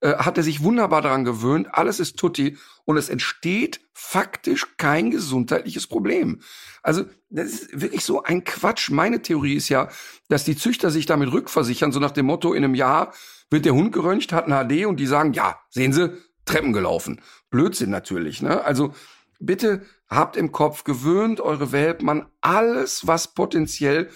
äh, 0.00 0.16
hat 0.16 0.36
er 0.36 0.42
sich 0.42 0.62
wunderbar 0.62 1.00
daran 1.00 1.24
gewöhnt, 1.24 1.68
alles 1.72 2.00
ist 2.00 2.18
tutti 2.18 2.58
und 2.84 2.98
es 2.98 3.08
entsteht 3.08 3.80
faktisch 3.94 4.76
kein 4.76 5.10
gesundheitliches 5.10 5.86
Problem. 5.86 6.40
Also 6.82 7.04
das 7.30 7.46
ist 7.46 7.80
wirklich 7.80 8.04
so 8.04 8.22
ein 8.22 8.44
Quatsch. 8.44 8.90
Meine 8.90 9.22
Theorie 9.22 9.54
ist 9.54 9.70
ja, 9.70 9.88
dass 10.28 10.44
die 10.44 10.56
Züchter 10.56 10.90
sich 10.90 11.06
damit 11.06 11.32
rückversichern, 11.32 11.92
so 11.92 12.00
nach 12.00 12.10
dem 12.10 12.26
Motto, 12.26 12.52
in 12.52 12.62
einem 12.62 12.74
Jahr 12.74 13.14
wird 13.48 13.64
der 13.64 13.72
Hund 13.72 13.92
geröntgt, 13.92 14.32
hat 14.32 14.48
ein 14.48 14.68
HD 14.68 14.84
und 14.84 15.00
die 15.00 15.06
sagen, 15.06 15.32
ja, 15.32 15.58
sehen 15.70 15.94
Sie, 15.94 16.12
Treppen 16.44 16.74
gelaufen. 16.74 17.22
Blödsinn 17.48 17.90
natürlich, 17.90 18.42
ne? 18.42 18.62
Also 18.64 18.94
bitte 19.40 19.86
habt 20.08 20.36
im 20.36 20.52
Kopf, 20.52 20.84
gewöhnt 20.84 21.40
eure 21.40 21.72
Welpen 21.72 22.08
an 22.10 22.26
alles, 22.42 23.06
was 23.06 23.34
potenziell 23.34 24.10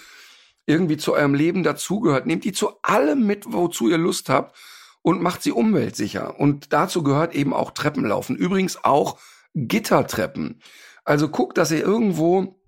irgendwie 0.65 0.97
zu 0.97 1.13
eurem 1.13 1.33
Leben 1.33 1.63
dazugehört. 1.63 2.27
Nehmt 2.27 2.45
die 2.45 2.53
zu 2.53 2.81
allem 2.83 3.25
mit, 3.25 3.51
wozu 3.51 3.89
ihr 3.89 3.97
Lust 3.97 4.29
habt 4.29 4.55
und 5.01 5.21
macht 5.21 5.41
sie 5.43 5.51
umweltsicher. 5.51 6.39
Und 6.39 6.73
dazu 6.73 7.03
gehört 7.03 7.33
eben 7.33 7.53
auch 7.53 7.71
Treppenlaufen. 7.71 8.35
Übrigens 8.35 8.83
auch 8.83 9.19
Gittertreppen. 9.53 10.61
Also 11.03 11.29
guckt, 11.29 11.57
dass 11.57 11.71
ihr 11.71 11.81
irgendwo 11.81 12.61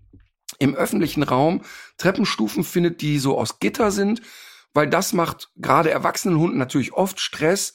im 0.59 0.75
öffentlichen 0.75 1.23
Raum 1.23 1.61
Treppenstufen 1.97 2.63
findet, 2.63 3.01
die 3.01 3.19
so 3.19 3.37
aus 3.37 3.59
Gitter 3.59 3.91
sind, 3.91 4.21
weil 4.73 4.89
das 4.89 5.13
macht 5.13 5.51
gerade 5.57 5.91
erwachsenen 5.91 6.39
Hunden 6.39 6.57
natürlich 6.57 6.93
oft 6.93 7.19
Stress, 7.19 7.73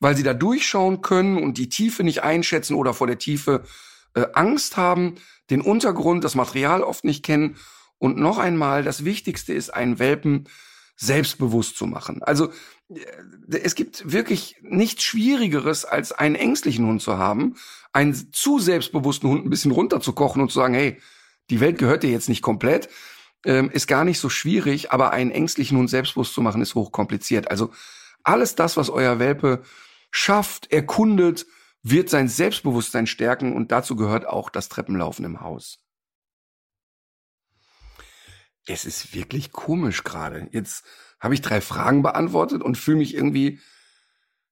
weil 0.00 0.16
sie 0.16 0.22
da 0.22 0.34
durchschauen 0.34 1.02
können 1.02 1.36
und 1.42 1.58
die 1.58 1.68
Tiefe 1.68 2.04
nicht 2.04 2.22
einschätzen 2.22 2.74
oder 2.74 2.94
vor 2.94 3.06
der 3.06 3.18
Tiefe 3.18 3.64
äh, 4.14 4.26
Angst 4.32 4.76
haben, 4.76 5.16
den 5.50 5.60
Untergrund, 5.60 6.24
das 6.24 6.34
Material 6.34 6.82
oft 6.82 7.04
nicht 7.04 7.24
kennen. 7.24 7.56
Und 7.98 8.16
noch 8.16 8.38
einmal, 8.38 8.84
das 8.84 9.04
Wichtigste 9.04 9.52
ist, 9.52 9.70
einen 9.70 9.98
Welpen 9.98 10.48
selbstbewusst 10.96 11.76
zu 11.76 11.86
machen. 11.86 12.22
Also 12.22 12.52
es 13.50 13.74
gibt 13.74 14.10
wirklich 14.10 14.56
nichts 14.62 15.02
Schwierigeres, 15.02 15.84
als 15.84 16.12
einen 16.12 16.34
ängstlichen 16.34 16.86
Hund 16.86 17.02
zu 17.02 17.18
haben, 17.18 17.56
einen 17.92 18.32
zu 18.32 18.58
selbstbewussten 18.58 19.28
Hund 19.28 19.44
ein 19.44 19.50
bisschen 19.50 19.72
runterzukochen 19.72 20.40
und 20.40 20.50
zu 20.50 20.58
sagen, 20.58 20.74
hey, 20.74 21.00
die 21.50 21.60
Welt 21.60 21.78
gehört 21.78 22.02
dir 22.02 22.10
jetzt 22.10 22.28
nicht 22.28 22.42
komplett, 22.42 22.88
ähm, 23.44 23.70
ist 23.70 23.88
gar 23.88 24.04
nicht 24.04 24.18
so 24.18 24.28
schwierig, 24.28 24.90
aber 24.90 25.12
einen 25.12 25.30
ängstlichen 25.30 25.76
Hund 25.78 25.90
selbstbewusst 25.90 26.34
zu 26.34 26.40
machen, 26.40 26.62
ist 26.62 26.74
hochkompliziert. 26.74 27.50
Also 27.50 27.72
alles 28.22 28.54
das, 28.54 28.76
was 28.76 28.90
euer 28.90 29.18
Welpe 29.18 29.62
schafft, 30.10 30.72
erkundet, 30.72 31.46
wird 31.82 32.10
sein 32.10 32.28
Selbstbewusstsein 32.28 33.06
stärken 33.06 33.54
und 33.54 33.70
dazu 33.70 33.96
gehört 33.96 34.26
auch 34.26 34.50
das 34.50 34.68
Treppenlaufen 34.68 35.24
im 35.24 35.40
Haus. 35.40 35.78
Es 38.66 38.84
ist 38.84 39.14
wirklich 39.14 39.52
komisch 39.52 40.04
gerade. 40.04 40.48
Jetzt 40.52 40.84
habe 41.20 41.34
ich 41.34 41.42
drei 41.42 41.60
Fragen 41.60 42.02
beantwortet 42.02 42.62
und 42.62 42.78
fühle 42.78 42.98
mich 42.98 43.14
irgendwie, 43.14 43.60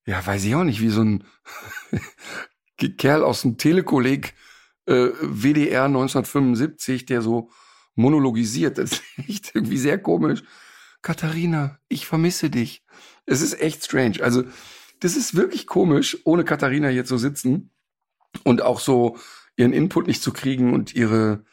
ja, 0.04 0.24
weiß 0.24 0.44
ich 0.44 0.54
auch 0.54 0.64
nicht, 0.64 0.80
wie 0.80 0.88
so 0.88 1.02
ein 1.02 1.24
Kerl 2.98 3.22
aus 3.22 3.42
dem 3.42 3.58
Telekolleg 3.58 4.34
äh, 4.86 5.08
WDR 5.20 5.84
1975, 5.84 7.06
der 7.06 7.22
so 7.22 7.50
monologisiert. 7.94 8.78
Das 8.78 8.92
ist 8.92 9.02
echt 9.28 9.54
irgendwie 9.54 9.78
sehr 9.78 9.98
komisch. 9.98 10.42
Katharina, 11.02 11.78
ich 11.88 12.06
vermisse 12.06 12.50
dich. 12.50 12.84
Es 13.26 13.40
ist 13.40 13.60
echt 13.60 13.84
strange. 13.84 14.22
Also 14.22 14.44
das 15.00 15.16
ist 15.16 15.34
wirklich 15.34 15.66
komisch, 15.66 16.18
ohne 16.24 16.44
Katharina 16.44 16.88
hier 16.88 17.04
zu 17.04 17.18
sitzen 17.18 17.70
und 18.44 18.62
auch 18.62 18.80
so 18.80 19.18
ihren 19.56 19.72
Input 19.72 20.06
nicht 20.06 20.22
zu 20.22 20.32
kriegen 20.32 20.72
und 20.72 20.94
ihre, 20.94 21.44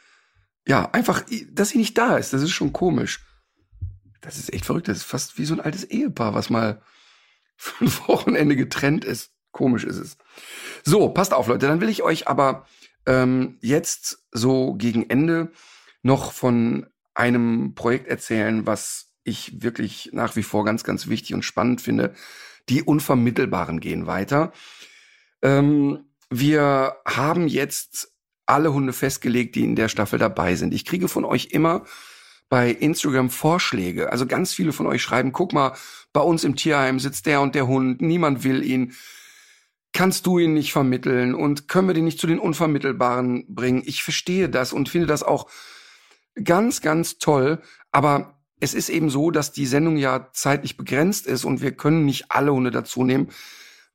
ja, 0.67 0.89
einfach, 0.91 1.23
dass 1.51 1.69
sie 1.69 1.77
nicht 1.77 1.97
da 1.97 2.17
ist. 2.17 2.33
Das 2.33 2.41
ist 2.41 2.51
schon 2.51 2.73
komisch. 2.73 3.23
Das 4.23 4.37
ist 4.37 4.51
echt 4.53 4.65
verrückt. 4.65 4.87
Das 4.87 4.97
ist 4.97 5.03
fast 5.03 5.37
wie 5.37 5.45
so 5.45 5.53
ein 5.53 5.59
altes 5.59 5.83
Ehepaar, 5.83 6.33
was 6.33 6.49
mal 6.49 6.81
für 7.55 7.85
ein 7.85 7.91
Wochenende 8.07 8.55
getrennt 8.55 9.05
ist. 9.05 9.31
Komisch 9.51 9.83
ist 9.83 9.97
es. 9.97 10.17
So, 10.83 11.09
passt 11.09 11.33
auf, 11.33 11.47
Leute. 11.47 11.67
Dann 11.67 11.81
will 11.81 11.89
ich 11.89 12.01
euch 12.01 12.27
aber 12.27 12.65
ähm, 13.05 13.59
jetzt 13.61 14.25
so 14.31 14.73
gegen 14.73 15.07
Ende 15.09 15.51
noch 16.01 16.31
von 16.31 16.87
einem 17.13 17.75
Projekt 17.75 18.07
erzählen, 18.07 18.65
was 18.65 19.13
ich 19.23 19.61
wirklich 19.61 20.09
nach 20.13 20.35
wie 20.35 20.43
vor 20.43 20.65
ganz, 20.65 20.83
ganz 20.83 21.07
wichtig 21.07 21.35
und 21.35 21.43
spannend 21.43 21.81
finde. 21.81 22.15
Die 22.69 22.81
Unvermittelbaren 22.81 23.79
gehen 23.79 24.07
weiter. 24.07 24.51
Ähm, 25.41 26.05
wir 26.29 26.95
haben 27.05 27.47
jetzt 27.47 28.11
alle 28.45 28.73
Hunde 28.73 28.93
festgelegt, 28.93 29.55
die 29.55 29.63
in 29.63 29.75
der 29.75 29.89
Staffel 29.89 30.17
dabei 30.17 30.55
sind. 30.55 30.73
Ich 30.73 30.85
kriege 30.85 31.07
von 31.07 31.25
euch 31.25 31.49
immer 31.51 31.85
bei 32.53 32.69
Instagram 32.69 33.31
Vorschläge. 33.31 34.11
Also 34.11 34.27
ganz 34.27 34.53
viele 34.53 34.73
von 34.73 34.85
euch 34.85 35.01
schreiben, 35.01 35.31
guck 35.31 35.53
mal, 35.53 35.75
bei 36.11 36.21
uns 36.21 36.43
im 36.43 36.55
Tierheim 36.55 36.99
sitzt 36.99 37.25
der 37.25 37.41
und 37.41 37.55
der 37.55 37.65
Hund, 37.65 37.99
niemand 37.99 38.43
will 38.43 38.63
ihn. 38.63 38.93
Kannst 39.91 40.27
du 40.27 40.37
ihn 40.37 40.53
nicht 40.53 40.71
vermitteln 40.71 41.33
und 41.33 41.67
können 41.67 41.87
wir 41.87 41.95
den 41.95 42.03
nicht 42.03 42.19
zu 42.19 42.27
den 42.27 42.37
Unvermittelbaren 42.37 43.47
bringen? 43.47 43.81
Ich 43.87 44.03
verstehe 44.03 44.49
das 44.49 44.71
und 44.71 44.87
finde 44.87 45.07
das 45.07 45.23
auch 45.23 45.49
ganz, 46.43 46.81
ganz 46.81 47.17
toll. 47.17 47.59
Aber 47.91 48.37
es 48.59 48.75
ist 48.75 48.89
eben 48.89 49.09
so, 49.09 49.31
dass 49.31 49.51
die 49.51 49.65
Sendung 49.65 49.97
ja 49.97 50.29
zeitlich 50.31 50.77
begrenzt 50.77 51.25
ist 51.25 51.45
und 51.45 51.63
wir 51.63 51.71
können 51.71 52.05
nicht 52.05 52.25
alle 52.29 52.53
Hunde 52.53 52.69
dazu 52.69 53.03
nehmen. 53.03 53.31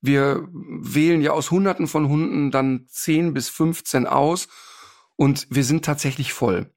Wir 0.01 0.49
wählen 0.53 1.21
ja 1.23 1.31
aus 1.31 1.53
Hunderten 1.53 1.87
von 1.87 2.09
Hunden 2.09 2.51
dann 2.51 2.87
10 2.89 3.35
bis 3.35 3.49
15 3.51 4.09
aus 4.09 4.49
und 5.15 5.47
wir 5.49 5.63
sind 5.63 5.85
tatsächlich 5.85 6.33
voll. 6.33 6.73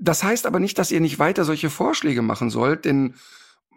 Das 0.00 0.24
heißt 0.24 0.46
aber 0.46 0.58
nicht, 0.58 0.78
dass 0.78 0.90
ihr 0.90 1.00
nicht 1.00 1.18
weiter 1.18 1.44
solche 1.44 1.70
Vorschläge 1.70 2.22
machen 2.22 2.50
sollt, 2.50 2.86
denn 2.86 3.14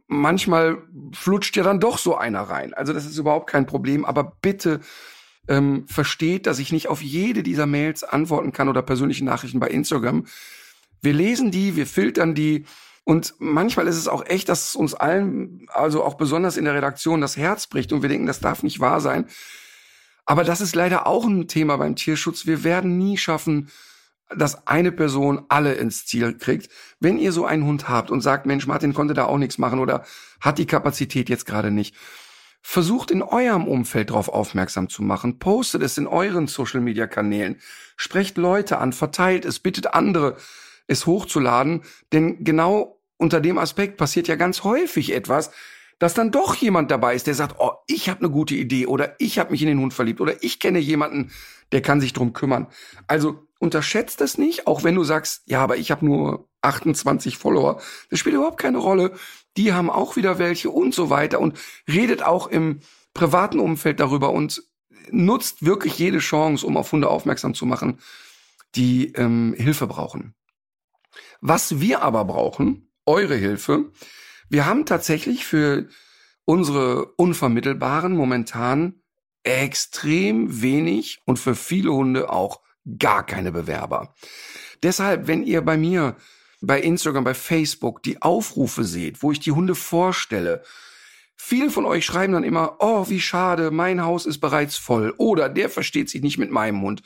manchmal 0.08 0.78
flutscht 1.14 1.56
ja 1.58 1.64
dann 1.64 1.82
doch 1.82 1.98
so 1.98 2.16
einer 2.16 2.42
rein. 2.42 2.74
Also 2.74 2.94
das 2.94 3.06
ist 3.06 3.18
überhaupt 3.18 3.50
kein 3.50 3.66
Problem, 3.66 4.06
aber 4.06 4.38
bitte 4.42 4.80
ähm, 5.50 5.86
versteht, 5.88 6.48
dass 6.48 6.60
ich 6.60 6.72
nicht 6.72 6.88
auf 6.88 7.02
jede 7.02 7.44
dieser 7.44 7.66
Mails 7.66 8.04
antworten 8.04 8.54
kann 8.54 8.70
oder 8.70 8.82
persönliche 8.82 9.26
Nachrichten 9.26 9.60
bei 9.60 9.68
Instagram 9.68 10.26
Wir 11.02 11.14
lesen 11.14 11.52
die, 11.52 11.76
wir 11.76 11.86
filtern 11.86 12.34
die 12.34 12.66
und 13.04 13.34
manchmal 13.40 13.88
ist 13.88 13.98
es 13.98 14.08
auch 14.08 14.26
echt, 14.26 14.48
dass 14.48 14.76
uns 14.76 14.94
allen, 14.94 15.68
also 15.68 16.04
auch 16.06 16.14
besonders 16.14 16.56
in 16.56 16.64
der 16.64 16.74
Redaktion, 16.74 17.20
das 17.20 17.36
Herz 17.36 17.68
bricht 17.68 17.92
und 17.92 18.02
wir 18.02 18.08
denken, 18.08 18.28
das 18.28 18.40
darf 18.40 18.64
nicht 18.64 18.80
wahr 18.80 19.02
sein. 19.02 19.26
Aber 20.26 20.46
das 20.46 20.62
ist 20.62 20.74
leider 20.74 21.06
auch 21.06 21.26
ein 21.26 21.50
Thema 21.50 21.76
beim 21.76 21.98
Tierschutz. 21.98 22.46
Wir 22.46 22.64
werden 22.64 22.98
nie 22.98 23.18
schaffen, 23.18 23.70
dass 24.38 24.68
eine 24.68 24.92
Person 24.92 25.46
alle 25.50 25.74
ins 25.74 26.06
Ziel 26.06 26.38
kriegt. 26.38 26.70
Wenn 27.00 27.18
ihr 27.18 27.32
so 27.32 27.46
einen 27.46 27.66
Hund 27.66 27.90
habt 27.90 28.12
und 28.12 28.22
sagt, 28.22 28.46
Mensch, 28.46 28.68
Martin 28.68 28.94
konnte 28.94 29.14
da 29.14 29.26
auch 29.26 29.38
nichts 29.38 29.58
machen 29.58 29.80
oder 29.80 30.04
hat 30.42 30.58
die 30.58 30.66
Kapazität 30.66 31.30
jetzt 31.30 31.46
gerade 31.46 31.72
nicht, 31.72 31.96
versucht 32.62 33.12
in 33.12 33.22
eurem 33.22 33.68
Umfeld 33.68 34.10
darauf 34.10 34.30
aufmerksam 34.30 34.90
zu 34.90 35.04
machen. 35.04 35.38
Postet 35.38 35.84
es 35.84 35.98
in 35.98 36.08
euren 36.08 36.48
Social-Media-Kanälen. 36.48 37.60
Sprecht 37.98 38.38
Leute 38.38 38.78
an, 38.78 38.94
verteilt 38.94 39.46
es, 39.46 39.60
bittet 39.60 39.94
andere, 39.94 40.38
es 40.88 41.06
hochzuladen. 41.06 41.82
Denn 42.14 42.44
genau 42.44 43.00
unter 43.18 43.42
dem 43.42 43.58
Aspekt 43.58 43.98
passiert 43.98 44.28
ja 44.28 44.36
ganz 44.36 44.64
häufig 44.64 45.14
etwas, 45.14 45.52
dass 46.00 46.14
dann 46.14 46.32
doch 46.32 46.56
jemand 46.56 46.92
dabei 46.92 47.16
ist, 47.16 47.28
der 47.28 47.36
sagt, 47.36 47.56
oh, 47.60 47.72
ich 47.88 48.10
habe 48.10 48.20
eine 48.20 48.30
gute 48.30 48.56
Idee 48.56 48.88
oder 48.88 49.16
ich 49.20 49.40
habe 49.40 49.52
mich 49.52 49.62
in 49.62 49.68
den 49.68 49.80
Hund 49.80 49.94
verliebt 49.94 50.22
oder 50.22 50.42
ich 50.42 50.60
kenne 50.60 50.80
jemanden, 50.80 51.32
der 51.72 51.82
kann 51.82 52.02
sich 52.02 52.14
drum 52.14 52.34
kümmern. 52.34 52.68
Also 53.08 53.48
unterschätzt 53.64 54.22
es 54.22 54.38
nicht, 54.38 54.68
auch 54.68 54.84
wenn 54.84 54.96
du 54.96 55.04
sagst, 55.04 55.42
ja, 55.46 55.62
aber 55.62 55.78
ich 55.78 55.90
habe 55.90 56.06
nur 56.06 56.50
28 56.62 57.38
Follower. 57.38 57.82
Das 58.10 58.20
spielt 58.20 58.36
überhaupt 58.36 58.60
keine 58.60 58.78
Rolle. 58.78 59.14
Die 59.58 59.74
haben 59.74 59.90
auch 59.90 60.16
wieder 60.16 60.38
welche 60.38 60.70
und 60.70 60.94
so 60.94 61.10
weiter 61.10 61.40
und 61.40 61.58
redet 61.88 62.24
auch 62.24 62.48
im 62.48 62.82
privaten 63.14 63.60
Umfeld 63.60 64.00
darüber 64.00 64.32
und 64.32 64.64
nutzt 65.10 65.66
wirklich 65.66 65.98
jede 65.98 66.20
Chance, 66.20 66.66
um 66.66 66.78
auf 66.78 66.92
Hunde 66.92 67.10
aufmerksam 67.10 67.54
zu 67.54 67.66
machen, 67.66 68.00
die 68.76 69.14
ähm, 69.14 69.54
Hilfe 69.58 69.88
brauchen. 69.88 70.36
Was 71.42 71.80
wir 71.80 72.02
aber 72.02 72.26
brauchen, 72.26 72.92
eure 73.06 73.36
Hilfe, 73.36 73.92
wir 74.50 74.66
haben 74.66 74.86
tatsächlich 74.86 75.46
für 75.46 75.88
unsere 76.46 77.06
Unvermittelbaren 77.16 78.16
momentan 78.16 79.02
extrem 79.44 80.62
wenig 80.62 81.22
und 81.26 81.38
für 81.38 81.56
viele 81.56 81.94
Hunde 81.94 82.30
auch 82.30 82.63
gar 82.98 83.26
keine 83.26 83.52
Bewerber. 83.52 84.14
Deshalb, 84.82 85.28
wenn 85.28 85.44
ihr 85.44 85.62
bei 85.62 85.78
mir 85.78 86.16
bei 86.62 86.80
Instagram, 86.80 87.26
bei 87.26 87.34
Facebook 87.34 88.04
die 88.04 88.22
Aufrufe 88.22 88.84
seht, 88.84 89.22
wo 89.22 89.32
ich 89.32 89.40
die 89.40 89.52
Hunde 89.52 89.76
vorstelle, 89.76 90.64
viele 91.36 91.70
von 91.70 91.86
euch 91.86 92.06
schreiben 92.06 92.34
dann 92.34 92.44
immer, 92.44 92.78
oh, 92.80 93.10
wie 93.10 93.20
schade, 93.20 93.70
mein 93.70 94.04
Haus 94.04 94.26
ist 94.26 94.40
bereits 94.40 94.78
voll 94.78 95.14
oder 95.18 95.50
der 95.50 95.70
versteht 95.70 96.10
sich 96.10 96.22
nicht 96.22 96.38
mit 96.38 96.52
meinem 96.52 96.82
Hund. 96.82 97.04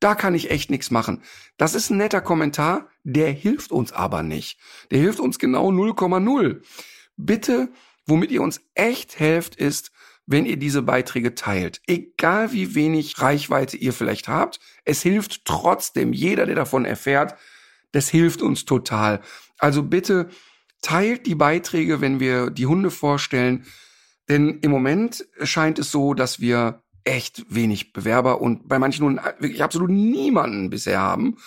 Da 0.00 0.14
kann 0.14 0.34
ich 0.34 0.50
echt 0.50 0.70
nichts 0.70 0.90
machen. 0.90 1.22
Das 1.56 1.74
ist 1.74 1.90
ein 1.90 1.96
netter 1.96 2.20
Kommentar, 2.20 2.88
der 3.02 3.32
hilft 3.32 3.72
uns 3.72 3.92
aber 3.92 4.22
nicht. 4.22 4.58
Der 4.90 4.98
hilft 5.00 5.20
uns 5.20 5.38
genau 5.38 5.70
0,0. 5.70 6.62
Bitte, 7.16 7.70
womit 8.06 8.30
ihr 8.30 8.42
uns 8.42 8.60
echt 8.74 9.18
helft, 9.18 9.56
ist, 9.56 9.90
wenn 10.28 10.44
ihr 10.44 10.58
diese 10.58 10.82
Beiträge 10.82 11.34
teilt. 11.34 11.80
Egal 11.86 12.52
wie 12.52 12.74
wenig 12.74 13.18
Reichweite 13.18 13.78
ihr 13.78 13.94
vielleicht 13.94 14.28
habt, 14.28 14.60
es 14.84 15.02
hilft 15.02 15.46
trotzdem. 15.46 16.12
Jeder, 16.12 16.44
der 16.44 16.54
davon 16.54 16.84
erfährt, 16.84 17.34
das 17.92 18.10
hilft 18.10 18.42
uns 18.42 18.66
total. 18.66 19.22
Also 19.56 19.82
bitte 19.82 20.28
teilt 20.82 21.26
die 21.26 21.34
Beiträge, 21.34 22.02
wenn 22.02 22.20
wir 22.20 22.50
die 22.50 22.66
Hunde 22.66 22.90
vorstellen. 22.90 23.64
Denn 24.28 24.58
im 24.60 24.70
Moment 24.70 25.26
scheint 25.42 25.78
es 25.78 25.90
so, 25.90 26.12
dass 26.12 26.40
wir 26.40 26.82
echt 27.04 27.46
wenig 27.48 27.94
Bewerber 27.94 28.42
und 28.42 28.68
bei 28.68 28.78
manchen 28.78 29.06
Hunden 29.06 29.20
wirklich 29.38 29.62
absolut 29.62 29.88
niemanden 29.88 30.68
bisher 30.68 31.00
haben. 31.00 31.38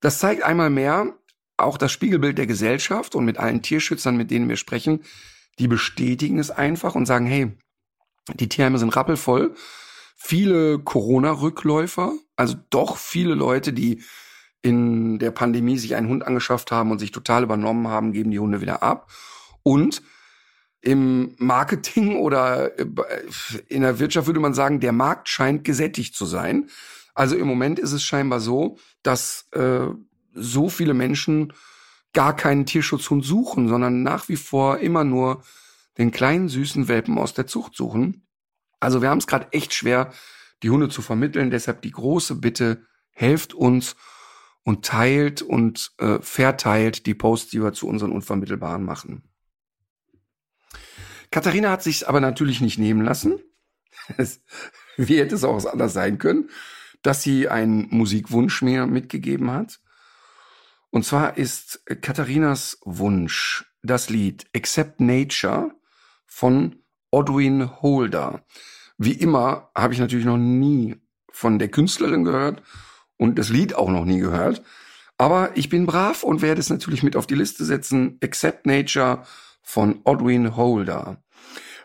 Das 0.00 0.18
zeigt 0.18 0.42
einmal 0.42 0.70
mehr 0.70 1.16
auch 1.56 1.78
das 1.78 1.92
Spiegelbild 1.92 2.36
der 2.36 2.48
Gesellschaft 2.48 3.14
und 3.14 3.24
mit 3.24 3.38
allen 3.38 3.62
Tierschützern, 3.62 4.16
mit 4.16 4.32
denen 4.32 4.48
wir 4.48 4.56
sprechen, 4.56 5.04
die 5.60 5.68
bestätigen 5.68 6.40
es 6.40 6.50
einfach 6.50 6.96
und 6.96 7.06
sagen, 7.06 7.26
hey, 7.26 7.52
die 8.34 8.48
Tierheime 8.48 8.78
sind 8.78 8.94
rappelvoll. 8.94 9.54
Viele 10.16 10.78
Corona-Rückläufer, 10.78 12.12
also 12.36 12.56
doch 12.70 12.96
viele 12.96 13.34
Leute, 13.34 13.72
die 13.72 14.02
in 14.62 15.18
der 15.18 15.32
Pandemie 15.32 15.76
sich 15.76 15.96
einen 15.96 16.08
Hund 16.08 16.24
angeschafft 16.24 16.70
haben 16.70 16.92
und 16.92 17.00
sich 17.00 17.10
total 17.10 17.42
übernommen 17.42 17.88
haben, 17.88 18.12
geben 18.12 18.30
die 18.30 18.38
Hunde 18.38 18.60
wieder 18.60 18.82
ab. 18.82 19.10
Und 19.64 20.02
im 20.80 21.34
Marketing 21.38 22.16
oder 22.16 22.78
äh, 22.78 22.86
in 23.68 23.82
der 23.82 23.98
Wirtschaft 23.98 24.26
würde 24.26 24.40
man 24.40 24.54
sagen, 24.54 24.80
der 24.80 24.92
Markt 24.92 25.28
scheint 25.28 25.64
gesättigt 25.64 26.14
zu 26.14 26.26
sein. 26.26 26.68
Also 27.14 27.36
im 27.36 27.46
Moment 27.46 27.78
ist 27.78 27.92
es 27.92 28.02
scheinbar 28.02 28.40
so, 28.40 28.78
dass 29.02 29.48
äh, 29.52 29.86
so 30.34 30.68
viele 30.68 30.94
Menschen 30.94 31.52
gar 32.12 32.36
keinen 32.36 32.66
Tierschutzhund 32.66 33.24
suchen, 33.24 33.68
sondern 33.68 34.02
nach 34.02 34.28
wie 34.28 34.36
vor 34.36 34.78
immer 34.78 35.04
nur 35.04 35.42
den 35.98 36.10
kleinen 36.10 36.48
süßen 36.48 36.88
Welpen 36.88 37.18
aus 37.18 37.34
der 37.34 37.46
Zucht 37.46 37.76
suchen. 37.76 38.26
Also 38.80 39.02
wir 39.02 39.10
haben 39.10 39.18
es 39.18 39.26
gerade 39.26 39.52
echt 39.52 39.74
schwer, 39.74 40.12
die 40.62 40.70
Hunde 40.70 40.88
zu 40.88 41.02
vermitteln. 41.02 41.50
Deshalb 41.50 41.82
die 41.82 41.90
große 41.90 42.36
Bitte, 42.36 42.86
helft 43.10 43.54
uns 43.54 43.96
und 44.64 44.84
teilt 44.84 45.42
und 45.42 45.92
äh, 45.98 46.18
verteilt 46.20 47.06
die 47.06 47.14
Posts, 47.14 47.50
die 47.50 47.62
wir 47.62 47.72
zu 47.72 47.86
unseren 47.88 48.12
Unvermittelbaren 48.12 48.84
machen. 48.84 49.28
Katharina 51.30 51.70
hat 51.70 51.82
sich 51.82 52.08
aber 52.08 52.20
natürlich 52.20 52.60
nicht 52.60 52.78
nehmen 52.78 53.02
lassen. 53.02 53.40
Wie 54.96 55.18
hätte 55.18 55.34
es 55.34 55.44
auch 55.44 55.64
anders 55.64 55.92
sein 55.92 56.18
können, 56.18 56.50
dass 57.02 57.22
sie 57.22 57.48
einen 57.48 57.88
Musikwunsch 57.90 58.62
mir 58.62 58.86
mitgegeben 58.86 59.50
hat. 59.50 59.80
Und 60.90 61.04
zwar 61.04 61.38
ist 61.38 61.84
Katharinas 62.02 62.78
Wunsch 62.84 63.64
das 63.82 64.10
Lied 64.10 64.46
Accept 64.54 65.00
Nature 65.00 65.74
von 66.32 66.76
Odwin 67.10 67.82
Holder. 67.82 68.42
Wie 68.96 69.12
immer 69.12 69.70
habe 69.76 69.92
ich 69.92 70.00
natürlich 70.00 70.24
noch 70.24 70.38
nie 70.38 70.96
von 71.30 71.58
der 71.58 71.68
Künstlerin 71.68 72.24
gehört 72.24 72.62
und 73.18 73.38
das 73.38 73.50
Lied 73.50 73.74
auch 73.74 73.90
noch 73.90 74.06
nie 74.06 74.18
gehört. 74.18 74.62
Aber 75.18 75.56
ich 75.56 75.68
bin 75.68 75.86
brav 75.86 76.22
und 76.22 76.40
werde 76.40 76.60
es 76.60 76.70
natürlich 76.70 77.02
mit 77.02 77.16
auf 77.16 77.26
die 77.26 77.34
Liste 77.34 77.64
setzen. 77.66 78.18
Accept 78.22 78.66
Nature 78.66 79.24
von 79.62 80.00
Odwin 80.04 80.56
Holder. 80.56 81.22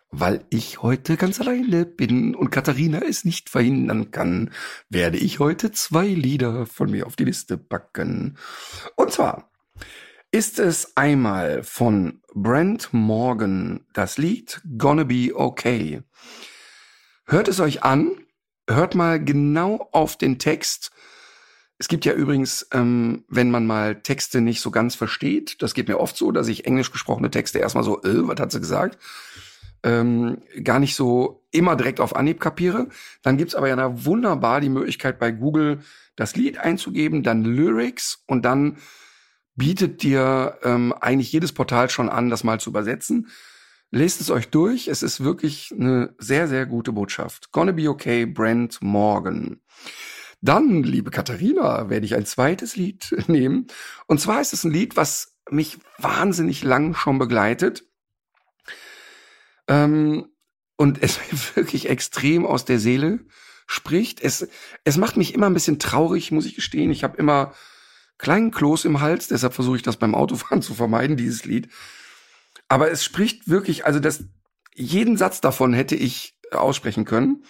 Weil 0.09 0.45
ich 0.49 0.81
heute 0.81 1.17
ganz 1.17 1.41
alleine 1.41 1.85
bin 1.85 2.33
und 2.33 2.49
Katharina 2.49 3.01
es 3.01 3.25
nicht 3.25 3.49
verhindern 3.49 4.11
kann, 4.11 4.51
werde 4.89 5.17
ich 5.17 5.39
heute 5.39 5.71
zwei 5.71 6.07
Lieder 6.07 6.65
von 6.65 6.89
mir 6.89 7.05
auf 7.05 7.17
die 7.17 7.25
Liste 7.25 7.57
packen. 7.57 8.37
Und 8.95 9.11
zwar 9.11 9.51
ist 10.31 10.59
es 10.59 10.95
einmal 10.95 11.63
von 11.63 12.21
Brent 12.33 12.89
Morgan 12.91 13.85
das 13.93 14.17
Lied 14.17 14.61
Gonna 14.77 15.03
Be 15.03 15.31
Okay. 15.33 16.03
Hört 17.25 17.47
es 17.47 17.59
euch 17.59 17.83
an, 17.83 18.11
hört 18.69 18.95
mal 18.95 19.23
genau 19.23 19.89
auf 19.91 20.17
den 20.17 20.39
Text 20.39 20.91
es 21.79 21.87
gibt 21.87 22.05
ja 22.05 22.13
übrigens, 22.13 22.67
ähm, 22.71 23.23
wenn 23.27 23.51
man 23.51 23.67
mal 23.67 24.01
Texte 24.01 24.41
nicht 24.41 24.61
so 24.61 24.71
ganz 24.71 24.95
versteht, 24.95 25.61
das 25.61 25.73
geht 25.73 25.87
mir 25.87 25.99
oft 25.99 26.17
so, 26.17 26.31
dass 26.31 26.47
ich 26.47 26.65
englisch 26.65 26.91
gesprochene 26.91 27.29
Texte 27.29 27.59
erstmal 27.59 27.83
so, 27.83 28.01
äh, 28.01 28.27
was 28.27 28.39
hat 28.39 28.51
sie 28.51 28.59
gesagt, 28.59 28.97
ähm, 29.83 30.41
gar 30.63 30.79
nicht 30.79 30.95
so 30.95 31.45
immer 31.51 31.75
direkt 31.75 31.99
auf 31.99 32.15
Anhieb 32.15 32.39
kapiere. 32.39 32.87
Dann 33.21 33.37
gibt's 33.37 33.53
aber 33.53 33.69
ja 33.69 34.05
wunderbar 34.05 34.59
die 34.59 34.69
Möglichkeit 34.69 35.19
bei 35.19 35.31
Google 35.31 35.79
das 36.15 36.35
Lied 36.35 36.57
einzugeben, 36.57 37.21
dann 37.21 37.45
Lyrics 37.45 38.23
und 38.25 38.43
dann 38.43 38.77
bietet 39.57 40.03
dir 40.03 40.59
ähm, 40.63 40.93
eigentlich 40.93 41.31
jedes 41.31 41.51
Portal 41.51 41.89
schon 41.89 42.09
an, 42.09 42.29
das 42.29 42.43
mal 42.43 42.59
zu 42.59 42.69
übersetzen. 42.69 43.27
Lest 43.89 44.21
es 44.21 44.29
euch 44.29 44.49
durch. 44.49 44.87
Es 44.87 45.03
ist 45.03 45.23
wirklich 45.23 45.73
eine 45.77 46.15
sehr, 46.19 46.47
sehr 46.47 46.65
gute 46.65 46.93
Botschaft. 46.93 47.51
Gonna 47.51 47.71
be 47.71 47.89
okay, 47.89 48.25
Brent 48.25 48.81
Morgan. 48.81 49.61
Dann, 50.41 50.83
liebe 50.83 51.09
Katharina, 51.09 51.89
werde 51.89 52.05
ich 52.05 52.15
ein 52.15 52.25
zweites 52.25 52.75
Lied 52.75 53.15
nehmen. 53.27 53.67
Und 54.05 54.21
zwar 54.21 54.39
ist 54.39 54.53
es 54.53 54.63
ein 54.63 54.71
Lied, 54.71 54.95
was 54.95 55.37
mich 55.49 55.79
wahnsinnig 55.97 56.63
lang 56.63 56.93
schon 56.93 57.17
begleitet. 57.17 57.83
Ähm, 59.67 60.27
und 60.75 61.01
es 61.01 61.19
wirklich 61.55 61.89
extrem 61.89 62.45
aus 62.45 62.63
der 62.63 62.79
Seele 62.79 63.21
spricht. 63.65 64.21
Es, 64.21 64.47
es 64.83 64.97
macht 64.97 65.17
mich 65.17 65.33
immer 65.33 65.47
ein 65.47 65.53
bisschen 65.55 65.79
traurig, 65.79 66.31
muss 66.31 66.45
ich 66.45 66.55
gestehen. 66.55 66.91
Ich 66.91 67.03
habe 67.03 67.17
immer 67.17 67.53
kleinen 68.17 68.51
Kloß 68.51 68.85
im 68.85 69.01
Hals, 69.01 69.27
deshalb 69.27 69.53
versuche 69.53 69.77
ich 69.77 69.83
das 69.83 69.97
beim 69.97 70.15
Autofahren 70.15 70.61
zu 70.63 70.73
vermeiden, 70.73 71.17
dieses 71.17 71.45
Lied. 71.45 71.69
Aber 72.67 72.91
es 72.91 73.03
spricht 73.03 73.47
wirklich, 73.47 73.85
also 73.85 73.99
das, 73.99 74.25
jeden 74.75 75.17
Satz 75.17 75.41
davon 75.41 75.73
hätte 75.73 75.95
ich 75.95 76.37
aussprechen 76.51 77.05
können. 77.05 77.43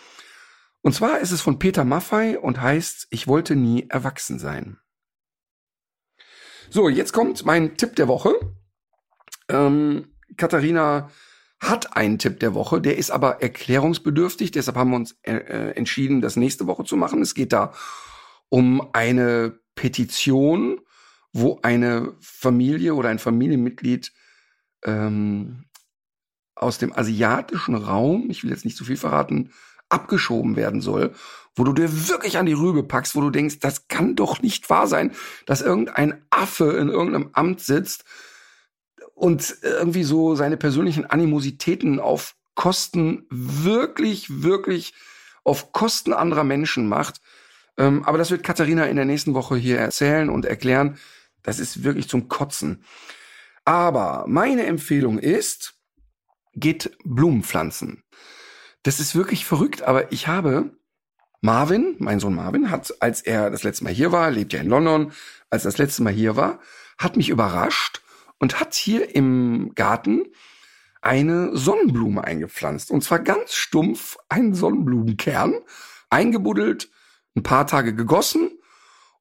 Und 0.82 0.93
zwar 0.93 1.19
ist 1.19 1.32
es 1.32 1.41
von 1.41 1.60
Peter 1.60 1.84
Maffei 1.84 2.39
und 2.39 2.62
heißt 2.62 3.08
Ich 3.10 3.27
wollte 3.27 3.56
nie 3.56 3.88
erwachsen 3.89 4.39
sein. 4.39 4.77
So, 6.69 6.89
jetzt 6.89 7.13
kommt 7.13 7.45
mein 7.45 7.77
Tipp 7.77 7.95
der 7.95 8.08
Woche. 8.08 8.34
Ähm, 9.49 10.13
Katharina 10.36 11.10
hat 11.60 11.95
einen 11.95 12.19
Tipp 12.19 12.39
der 12.39 12.53
Woche, 12.53 12.82
der 12.82 12.97
ist 12.97 13.10
aber 13.10 13.41
erklärungsbedürftig, 13.41 14.51
deshalb 14.51 14.77
haben 14.77 14.91
wir 14.91 14.97
uns 14.97 15.17
äh, 15.23 15.36
äh 15.36 15.71
entschieden, 15.71 16.21
das 16.21 16.36
nächste 16.36 16.67
Woche 16.67 16.84
zu 16.84 16.95
machen. 16.97 17.21
Es 17.21 17.34
geht 17.34 17.51
da 17.51 17.73
um 18.49 18.89
eine 18.93 19.60
Petition, 19.77 20.81
wo 21.31 21.59
eine 21.61 22.15
Familie 22.19 22.95
oder 22.95 23.07
ein 23.07 23.19
Familienmitglied 23.19 24.11
ähm, 24.83 25.63
aus 26.55 26.77
dem 26.79 26.91
asiatischen 26.91 27.75
Raum, 27.75 28.29
ich 28.29 28.43
will 28.43 28.51
jetzt 28.51 28.65
nicht 28.65 28.75
zu 28.75 28.83
viel 28.83 28.97
verraten, 28.97 29.53
abgeschoben 29.87 30.57
werden 30.57 30.81
soll, 30.81 31.13
wo 31.55 31.63
du 31.63 31.71
dir 31.71 32.09
wirklich 32.09 32.37
an 32.37 32.45
die 32.45 32.53
Rübe 32.53 32.83
packst, 32.83 33.15
wo 33.15 33.21
du 33.21 33.29
denkst, 33.29 33.59
das 33.59 33.87
kann 33.87 34.15
doch 34.15 34.41
nicht 34.41 34.69
wahr 34.69 34.87
sein, 34.87 35.13
dass 35.45 35.61
irgendein 35.61 36.21
Affe 36.29 36.71
in 36.77 36.89
irgendeinem 36.89 37.29
Amt 37.33 37.61
sitzt 37.61 38.03
und 39.13 39.57
irgendwie 39.61 40.03
so 40.03 40.35
seine 40.35 40.57
persönlichen 40.57 41.05
Animositäten 41.05 41.99
auf 41.99 42.35
Kosten 42.55 43.25
wirklich, 43.29 44.43
wirklich 44.43 44.93
auf 45.43 45.71
Kosten 45.71 46.11
anderer 46.11 46.43
Menschen 46.43 46.89
macht. 46.89 47.21
Ähm, 47.77 48.03
aber 48.03 48.17
das 48.17 48.31
wird 48.31 48.43
Katharina 48.43 48.85
in 48.85 48.95
der 48.95 49.05
nächsten 49.05 49.33
Woche 49.33 49.55
hier 49.55 49.77
erzählen 49.79 50.29
und 50.29 50.45
erklären. 50.45 50.97
Das 51.43 51.59
ist 51.59 51.83
wirklich 51.83 52.09
zum 52.09 52.27
Kotzen. 52.27 52.83
Aber 53.65 54.25
meine 54.27 54.65
Empfehlung 54.65 55.19
ist, 55.19 55.75
geht 56.53 56.97
Blumen 57.03 57.43
pflanzen. 57.43 58.03
Das 58.83 58.99
ist 58.99 59.15
wirklich 59.15 59.45
verrückt, 59.45 59.83
aber 59.83 60.11
ich 60.11 60.27
habe 60.27 60.77
Marvin, 61.41 61.95
mein 61.99 62.19
Sohn 62.19 62.35
Marvin, 62.35 62.71
hat, 62.71 62.93
als 63.01 63.21
er 63.21 63.49
das 63.51 63.63
letzte 63.63 63.83
Mal 63.83 63.93
hier 63.93 64.11
war, 64.11 64.31
lebt 64.31 64.53
ja 64.53 64.61
in 64.61 64.69
London, 64.69 65.11
als 65.49 65.65
er 65.65 65.71
das 65.71 65.77
letzte 65.77 66.03
Mal 66.03 66.13
hier 66.13 66.35
war, 66.35 66.59
hat 66.97 67.15
mich 67.15 67.29
überrascht 67.29 68.01
und 68.39 68.59
hat 68.59 68.73
hier 68.73 69.15
im 69.15 69.73
Garten 69.75 70.25
eine 71.01 71.55
Sonnenblume 71.55 72.23
eingepflanzt. 72.23 72.91
Und 72.91 73.03
zwar 73.03 73.19
ganz 73.19 73.53
stumpf 73.53 74.17
einen 74.29 74.55
Sonnenblumenkern, 74.55 75.55
eingebuddelt, 76.09 76.89
ein 77.38 77.43
paar 77.43 77.67
Tage 77.67 77.93
gegossen 77.95 78.52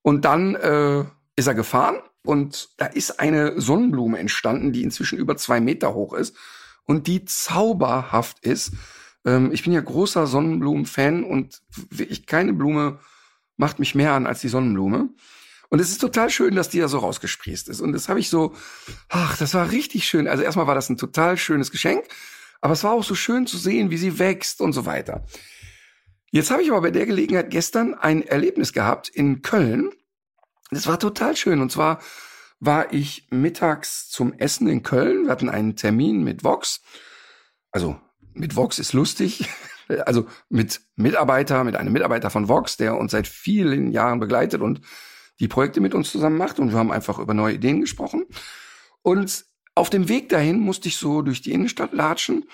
und 0.03 0.25
dann 0.25 0.55
äh, 0.57 1.05
ist 1.37 1.47
er 1.47 1.55
gefahren 1.55 1.97
und 2.25 2.71
da 2.79 2.87
ist 2.87 3.21
eine 3.21 3.61
Sonnenblume 3.61 4.19
entstanden, 4.19 4.73
die 4.73 4.83
inzwischen 4.83 5.19
über 5.19 5.37
zwei 5.37 5.61
Meter 5.61 5.95
hoch 5.95 6.15
ist 6.15 6.37
und 6.85 7.07
die 7.07 7.25
zauberhaft 7.25 8.41
ist. 8.41 8.73
Ähm, 9.25 9.53
ich 9.53 9.63
bin 9.63 9.73
ja 9.73 9.81
großer 9.81 10.27
Sonnenblumen-Fan 10.27 11.25
und 11.25 11.63
wirklich 11.91 12.27
keine 12.27 12.53
Blume 12.53 12.99
macht 13.57 13.79
mich 13.79 13.95
mehr 13.95 14.13
an 14.13 14.27
als 14.27 14.41
die 14.41 14.49
Sonnenblume. 14.49 15.11
Und 15.69 15.81
es 15.81 15.91
ist 15.91 16.01
total 16.01 16.31
schön, 16.31 16.55
dass 16.55 16.69
die 16.69 16.79
ja 16.79 16.89
so 16.89 16.99
rausgesprießt 16.99 17.69
ist. 17.69 17.81
Und 17.81 17.93
das 17.93 18.09
habe 18.09 18.21
ich 18.21 18.31
so, 18.31 18.55
ach, 19.09 19.37
das 19.37 19.53
war 19.55 19.73
richtig 19.73 20.07
schön. 20.07 20.29
Also 20.29 20.43
erstmal 20.43 20.67
war 20.67 20.77
das 20.77 20.89
ein 20.89 20.97
total 20.97 21.37
schönes 21.37 21.71
Geschenk, 21.71 22.05
aber 22.61 22.73
es 22.73 22.85
war 22.85 22.93
auch 22.93 23.05
so 23.05 23.15
schön 23.15 23.47
zu 23.47 23.59
sehen, 23.59 23.91
wie 23.91 23.99
sie 23.99 24.19
wächst 24.19 24.61
und 24.61 24.73
so 24.73 24.87
weiter. 24.87 25.25
Jetzt 26.31 26.51
habe 26.51 26.63
ich 26.63 26.71
aber 26.71 26.83
bei 26.83 26.91
der 26.91 27.07
Gelegenheit 27.07 27.51
gestern 27.51 27.95
ein 27.95 28.23
Erlebnis 28.23 28.73
gehabt 28.73 29.09
in 29.09 29.43
Köln. 29.43 29.91
Das 30.71 30.87
war 30.87 30.99
total 30.99 31.37
schön. 31.37 31.61
Und 31.61 31.71
zwar 31.71 32.01
war 32.59 32.93
ich 32.93 33.29
mittags 33.31 34.09
zum 34.09 34.33
Essen 34.33 34.69
in 34.69 34.83
Köln. 34.83 35.25
Wir 35.25 35.31
hatten 35.31 35.49
einen 35.49 35.77
Termin 35.77 36.25
mit 36.25 36.43
Vox. 36.43 36.81
Also 37.71 38.01
mit 38.33 38.57
Vox 38.57 38.79
ist 38.79 38.93
lustig. 38.93 39.49
Also 40.05 40.27
mit 40.49 40.81
Mitarbeiter, 40.97 41.63
mit 41.63 41.77
einem 41.77 41.93
Mitarbeiter 41.93 42.29
von 42.29 42.49
Vox, 42.49 42.77
der 42.77 42.97
uns 42.97 43.13
seit 43.13 43.29
vielen 43.29 43.93
Jahren 43.93 44.19
begleitet 44.19 44.61
und 44.61 44.81
die 45.39 45.47
Projekte 45.47 45.81
mit 45.81 45.95
uns 45.95 46.11
zusammen 46.11 46.37
macht. 46.37 46.59
Und 46.59 46.73
wir 46.73 46.79
haben 46.79 46.91
einfach 46.91 47.21
über 47.21 47.35
neue 47.35 47.55
Ideen 47.55 47.83
gesprochen. 47.83 48.27
Und 49.03 49.47
auf 49.77 49.89
dem 49.89 50.09
Weg 50.09 50.29
dahin 50.31 50.59
musste 50.59 50.89
ich 50.89 50.97
so 50.97 51.23
durch 51.23 51.41
die 51.41 51.53
Innenstadt 51.53 51.93
latschen. 51.93 52.47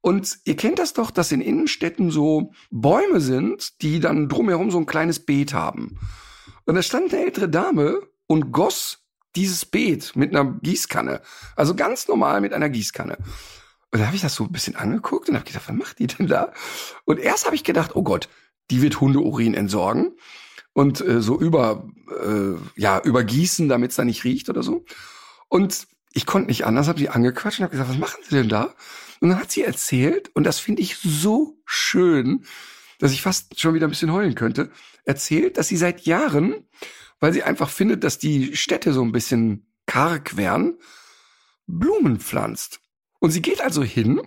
Und 0.00 0.38
ihr 0.44 0.56
kennt 0.56 0.78
das 0.78 0.92
doch, 0.92 1.10
dass 1.10 1.32
in 1.32 1.40
Innenstädten 1.40 2.10
so 2.10 2.52
Bäume 2.70 3.20
sind, 3.20 3.82
die 3.82 4.00
dann 4.00 4.28
drumherum 4.28 4.70
so 4.70 4.78
ein 4.78 4.86
kleines 4.86 5.24
Beet 5.24 5.52
haben. 5.54 5.98
Und 6.66 6.74
da 6.74 6.82
stand 6.82 7.12
eine 7.12 7.24
ältere 7.24 7.48
Dame 7.48 8.00
und 8.26 8.52
goss 8.52 9.04
dieses 9.36 9.64
Beet 9.64 10.16
mit 10.16 10.34
einer 10.34 10.58
Gießkanne. 10.62 11.20
Also 11.56 11.74
ganz 11.74 12.08
normal 12.08 12.40
mit 12.40 12.52
einer 12.52 12.68
Gießkanne. 12.68 13.18
Und 13.90 14.00
da 14.00 14.06
habe 14.06 14.16
ich 14.16 14.22
das 14.22 14.34
so 14.34 14.44
ein 14.44 14.52
bisschen 14.52 14.76
angeguckt 14.76 15.28
und 15.28 15.34
habe 15.34 15.46
gedacht, 15.46 15.68
was 15.68 15.76
macht 15.76 15.98
die 15.98 16.06
denn 16.06 16.26
da? 16.26 16.52
Und 17.04 17.18
erst 17.18 17.46
habe 17.46 17.56
ich 17.56 17.64
gedacht, 17.64 17.96
oh 17.96 18.02
Gott, 18.02 18.28
die 18.70 18.82
wird 18.82 19.00
Hundeurin 19.00 19.54
entsorgen 19.54 20.16
und 20.74 21.00
äh, 21.00 21.22
so 21.22 21.40
über 21.40 21.88
äh, 22.22 22.54
ja 22.76 23.00
übergießen, 23.00 23.68
damit 23.68 23.90
es 23.90 23.96
da 23.96 24.04
nicht 24.04 24.24
riecht 24.24 24.48
oder 24.50 24.62
so. 24.62 24.84
Und 25.48 25.88
ich 26.12 26.26
konnte 26.26 26.48
nicht 26.48 26.64
anders, 26.64 26.88
habe 26.88 26.98
sie 26.98 27.08
angequatscht 27.08 27.60
und 27.60 27.64
habe 27.64 27.72
gesagt, 27.72 27.90
was 27.90 27.98
machen 27.98 28.20
Sie 28.28 28.36
denn 28.36 28.48
da? 28.48 28.74
Und 29.20 29.30
dann 29.30 29.40
hat 29.40 29.50
sie 29.50 29.64
erzählt 29.64 30.30
und 30.34 30.44
das 30.44 30.58
finde 30.58 30.82
ich 30.82 30.96
so 30.96 31.58
schön, 31.64 32.44
dass 32.98 33.12
ich 33.12 33.22
fast 33.22 33.58
schon 33.58 33.74
wieder 33.74 33.86
ein 33.86 33.90
bisschen 33.90 34.12
heulen 34.12 34.34
könnte. 34.34 34.70
Erzählt, 35.04 35.56
dass 35.56 35.68
sie 35.68 35.76
seit 35.76 36.02
Jahren 36.02 36.54
weil 37.20 37.32
sie 37.32 37.42
einfach 37.42 37.70
findet, 37.70 38.04
dass 38.04 38.18
die 38.18 38.56
Städte 38.56 38.92
so 38.92 39.02
ein 39.02 39.12
bisschen 39.12 39.66
karg 39.86 40.36
wären, 40.36 40.78
Blumen 41.66 42.20
pflanzt. 42.20 42.80
Und 43.20 43.30
sie 43.30 43.42
geht 43.42 43.60
also 43.60 43.82
hin 43.82 44.22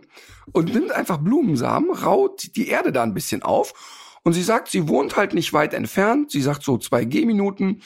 und 0.52 0.74
nimmt 0.74 0.92
einfach 0.92 1.18
Blumensamen, 1.18 1.92
raut 1.92 2.56
die 2.56 2.68
Erde 2.68 2.92
da 2.92 3.04
ein 3.04 3.14
bisschen 3.14 3.42
auf 3.42 4.18
und 4.24 4.34
sie 4.34 4.44
sagt, 4.44 4.70
sie 4.70 4.88
wohnt 4.90 5.16
halt 5.16 5.34
nicht 5.34 5.54
weit 5.54 5.74
entfernt, 5.74 6.32
sie 6.32 6.42
sagt 6.42 6.64
so 6.64 6.78
zwei 6.78 7.06
Gehminuten 7.06 7.82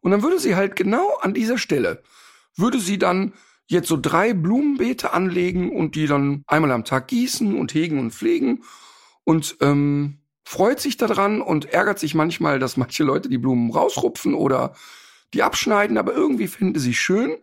und 0.00 0.10
dann 0.10 0.22
würde 0.22 0.40
sie 0.40 0.56
halt 0.56 0.74
genau 0.74 1.16
an 1.20 1.32
dieser 1.32 1.58
Stelle, 1.58 2.02
würde 2.58 2.80
sie 2.80 2.98
dann 2.98 3.32
jetzt 3.66 3.88
so 3.88 3.98
drei 4.00 4.32
Blumenbeete 4.34 5.12
anlegen 5.12 5.70
und 5.70 5.94
die 5.94 6.06
dann 6.06 6.42
einmal 6.46 6.72
am 6.72 6.84
Tag 6.84 7.08
gießen 7.08 7.58
und 7.58 7.74
hegen 7.74 7.98
und 7.98 8.12
pflegen 8.12 8.62
und 9.24 9.58
ähm, 9.60 10.18
freut 10.44 10.80
sich 10.80 10.96
daran 10.96 11.42
und 11.42 11.66
ärgert 11.66 11.98
sich 11.98 12.14
manchmal, 12.14 12.58
dass 12.58 12.78
manche 12.78 13.04
Leute 13.04 13.28
die 13.28 13.36
Blumen 13.36 13.70
rausrupfen 13.70 14.32
oder 14.32 14.74
die 15.34 15.42
abschneiden, 15.42 15.98
aber 15.98 16.14
irgendwie 16.14 16.48
finden 16.48 16.78
sie 16.78 16.94
schön, 16.94 17.36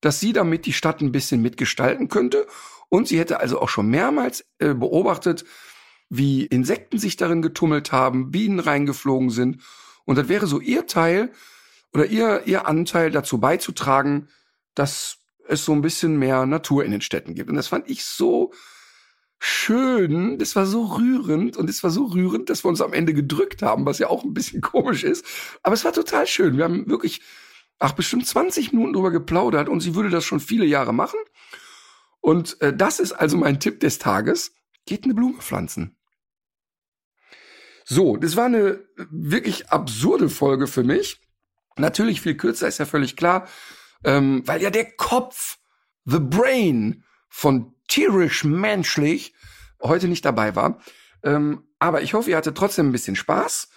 dass 0.00 0.20
sie 0.20 0.32
damit 0.32 0.64
die 0.64 0.72
Stadt 0.72 1.02
ein 1.02 1.12
bisschen 1.12 1.42
mitgestalten 1.42 2.08
könnte. 2.08 2.46
Und 2.88 3.08
sie 3.08 3.18
hätte 3.18 3.40
also 3.40 3.60
auch 3.60 3.68
schon 3.68 3.88
mehrmals 3.88 4.46
äh, 4.58 4.72
beobachtet, 4.72 5.44
wie 6.08 6.46
Insekten 6.46 6.98
sich 6.98 7.16
darin 7.16 7.42
getummelt 7.42 7.92
haben, 7.92 8.30
Bienen 8.30 8.60
reingeflogen 8.60 9.28
sind. 9.28 9.60
Und 10.04 10.16
das 10.16 10.28
wäre 10.28 10.46
so 10.46 10.60
ihr 10.60 10.86
Teil 10.86 11.32
oder 11.92 12.06
ihr, 12.06 12.42
ihr 12.46 12.66
Anteil 12.66 13.10
dazu 13.10 13.38
beizutragen, 13.38 14.28
dass 14.76 15.18
es 15.48 15.64
so 15.64 15.72
ein 15.72 15.82
bisschen 15.82 16.16
mehr 16.16 16.46
Natur 16.46 16.84
in 16.84 16.92
den 16.92 17.00
Städten 17.00 17.34
gibt. 17.34 17.50
Und 17.50 17.56
das 17.56 17.68
fand 17.68 17.88
ich 17.88 18.04
so 18.04 18.52
schön, 19.38 20.38
das 20.38 20.56
war 20.56 20.66
so 20.66 20.84
rührend 20.84 21.56
und 21.56 21.68
es 21.68 21.82
war 21.82 21.90
so 21.90 22.04
rührend, 22.04 22.48
dass 22.48 22.64
wir 22.64 22.68
uns 22.68 22.80
am 22.80 22.92
Ende 22.92 23.14
gedrückt 23.14 23.62
haben, 23.62 23.84
was 23.84 23.98
ja 23.98 24.08
auch 24.08 24.24
ein 24.24 24.34
bisschen 24.34 24.60
komisch 24.62 25.04
ist. 25.04 25.24
Aber 25.62 25.74
es 25.74 25.84
war 25.84 25.92
total 25.92 26.26
schön. 26.26 26.56
Wir 26.56 26.64
haben 26.64 26.88
wirklich, 26.88 27.20
ach, 27.78 27.92
bestimmt 27.92 28.26
20 28.26 28.72
Minuten 28.72 28.92
drüber 28.92 29.10
geplaudert 29.10 29.68
und 29.68 29.80
sie 29.80 29.94
würde 29.94 30.10
das 30.10 30.24
schon 30.24 30.40
viele 30.40 30.66
Jahre 30.66 30.94
machen. 30.94 31.18
Und 32.20 32.60
äh, 32.60 32.74
das 32.74 32.98
ist 33.00 33.12
also 33.12 33.36
mein 33.36 33.60
Tipp 33.60 33.80
des 33.80 33.98
Tages. 33.98 34.52
Geht 34.84 35.04
eine 35.04 35.14
Blume 35.14 35.40
pflanzen. 35.40 35.96
So, 37.84 38.16
das 38.16 38.34
war 38.34 38.46
eine 38.46 38.84
wirklich 38.96 39.68
absurde 39.68 40.28
Folge 40.28 40.66
für 40.66 40.82
mich. 40.82 41.20
Natürlich 41.76 42.20
viel 42.20 42.36
kürzer, 42.36 42.66
ist 42.66 42.78
ja 42.78 42.86
völlig 42.86 43.16
klar, 43.16 43.46
ähm, 44.06 44.42
weil 44.46 44.62
ja 44.62 44.70
der 44.70 44.92
Kopf, 44.92 45.58
the 46.06 46.20
brain 46.20 47.04
von 47.28 47.74
tierisch 47.88 48.44
menschlich 48.44 49.34
heute 49.82 50.08
nicht 50.08 50.24
dabei 50.24 50.56
war. 50.56 50.80
Ähm, 51.22 51.64
aber 51.78 52.00
ich 52.00 52.14
hoffe, 52.14 52.30
ihr 52.30 52.36
hattet 52.36 52.56
trotzdem 52.56 52.88
ein 52.88 52.92
bisschen 52.92 53.16
Spaß, 53.16 53.68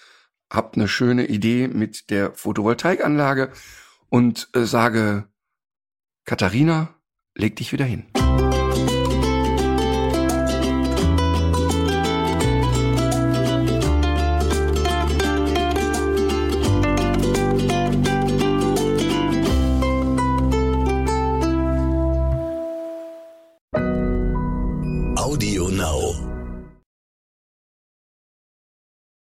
habt 0.50 0.76
eine 0.76 0.88
schöne 0.88 1.26
Idee 1.26 1.68
mit 1.68 2.10
der 2.12 2.34
Photovoltaikanlage 2.34 3.52
und 4.08 4.50
äh, 4.54 4.62
sage, 4.62 5.28
Katharina, 6.26 6.96
leg 7.34 7.56
dich 7.56 7.74
wieder 7.74 7.86
hin. 7.86 8.06